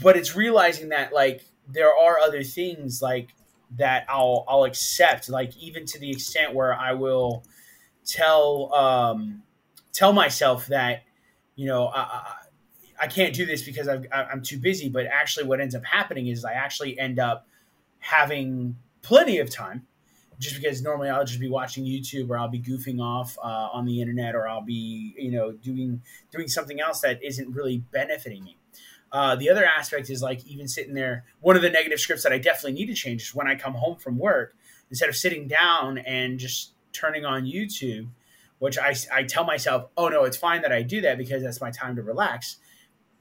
[0.01, 3.30] but it's realizing that like there are other things like
[3.78, 7.43] that I'll I'll accept, like even to the extent where I will
[8.05, 9.43] tell um,
[9.93, 11.03] tell myself that
[11.55, 12.36] you know I, I
[13.06, 14.89] can't do this because i am too busy.
[14.89, 17.48] But actually, what ends up happening is I actually end up
[18.00, 19.86] having plenty of time,
[20.39, 23.86] just because normally I'll just be watching YouTube or I'll be goofing off uh, on
[23.86, 28.43] the internet or I'll be you know doing doing something else that isn't really benefiting
[28.43, 28.58] me.
[29.12, 31.24] Uh, the other aspect is like even sitting there.
[31.41, 33.76] One of the negative scripts that I definitely need to change is when I come
[33.76, 34.56] home from work,
[34.89, 38.08] instead of sitting down and just turning on YouTube,
[38.60, 41.62] which I, I tell myself, oh no, it's fine that I do that because that's
[41.62, 42.58] my time to relax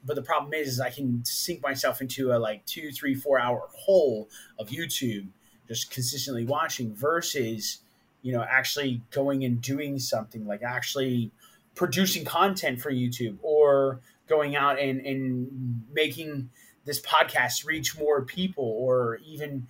[0.05, 3.38] but the problem is, is I can sink myself into a like two, three, four
[3.40, 4.28] hour hole
[4.59, 5.28] of YouTube,
[5.68, 7.80] just consistently watching versus,
[8.22, 11.30] you know, actually going and doing something like actually
[11.74, 16.51] producing content for YouTube or going out and, and making
[16.84, 19.66] this podcast reach more people or even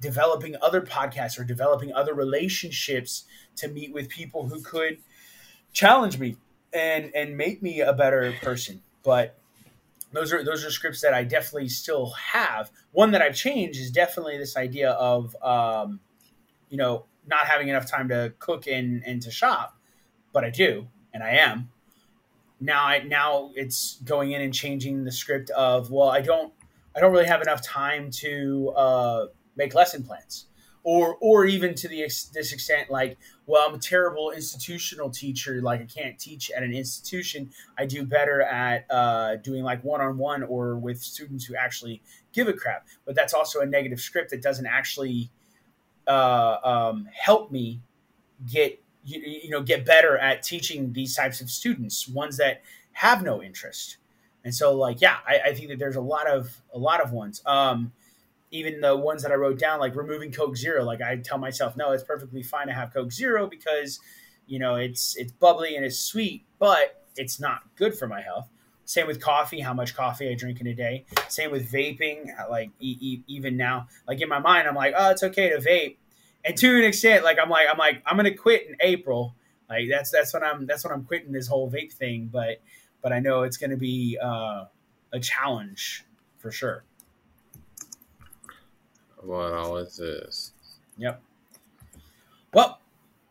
[0.00, 3.24] developing other podcasts or developing other relationships
[3.56, 4.98] to meet with people who could
[5.72, 6.36] challenge me
[6.72, 8.82] and and make me a better person.
[9.02, 9.36] But
[10.12, 12.70] those are those are scripts that I definitely still have.
[12.92, 16.00] One that I've changed is definitely this idea of um,
[16.68, 19.76] you know not having enough time to cook and and to shop,
[20.32, 21.70] but I do and I am.
[22.60, 26.52] Now I now it's going in and changing the script of well I don't
[26.94, 30.46] I don't really have enough time to uh, make lesson plans
[30.84, 32.02] or or even to the
[32.32, 35.60] this extent like well i'm a terrible institutional teacher.
[35.60, 37.50] Like i can't teach at an institution.
[37.78, 42.52] I do better at uh, doing like one-on-one or with students who actually give a
[42.52, 42.86] crap.
[43.04, 45.30] But that's also a negative script that doesn't actually
[46.06, 47.80] uh, um, help me
[48.50, 52.62] get you, you know get better at teaching these types of students ones that
[52.92, 53.98] have no interest.
[54.44, 57.12] And so like yeah I, I think that there's a lot of a lot of
[57.12, 57.42] ones.
[57.46, 57.92] Um,
[58.52, 61.76] even the ones that I wrote down, like removing Coke Zero, like I tell myself,
[61.76, 63.98] no, it's perfectly fine to have Coke Zero because
[64.46, 68.48] you know it's it's bubbly and it's sweet, but it's not good for my health.
[68.84, 71.04] Same with coffee, how much coffee I drink in a day.
[71.28, 75.10] Same with vaping, like e- e- even now, like in my mind, I'm like, oh,
[75.10, 75.96] it's okay to vape,
[76.44, 79.34] and to an extent, like I'm like I'm like I'm gonna quit in April.
[79.68, 82.60] Like that's that's when I'm that's when I'm quitting this whole vape thing, but
[83.00, 84.66] but I know it's gonna be uh,
[85.10, 86.04] a challenge
[86.36, 86.84] for sure.
[89.24, 89.96] What is.
[89.96, 90.52] This?
[90.98, 91.22] Yep.
[92.52, 92.78] Well,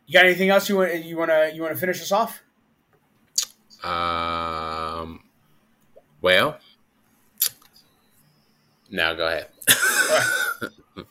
[0.07, 2.41] you got anything else you want you want to you want to finish us off?
[3.83, 5.23] Um.
[6.21, 6.57] Well.
[8.89, 9.47] Now go ahead.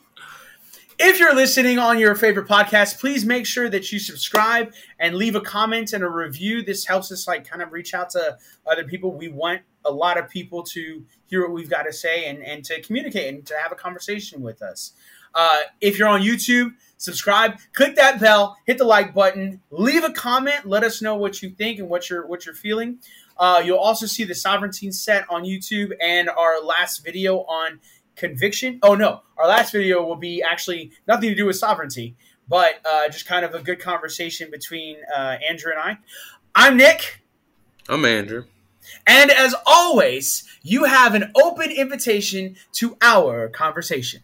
[0.99, 5.35] if you're listening on your favorite podcast, please make sure that you subscribe and leave
[5.35, 6.61] a comment and a review.
[6.61, 9.11] This helps us like kind of reach out to other people.
[9.11, 12.63] We want a lot of people to hear what we've got to say and, and
[12.65, 14.91] to communicate and to have a conversation with us.
[15.33, 20.11] Uh, if you're on YouTube, subscribe, click that bell, hit the like button, leave a
[20.11, 22.99] comment, let us know what you think and what you're what you're feeling.
[23.37, 27.79] Uh, you'll also see the sovereignty set on YouTube and our last video on
[28.17, 28.77] conviction.
[28.83, 32.17] Oh no, our last video will be actually nothing to do with sovereignty,
[32.49, 35.97] but uh, just kind of a good conversation between uh, Andrew and I.
[36.53, 37.21] I'm Nick.
[37.87, 38.43] I'm Andrew.
[39.07, 44.21] And as always, you have an open invitation to our conversation.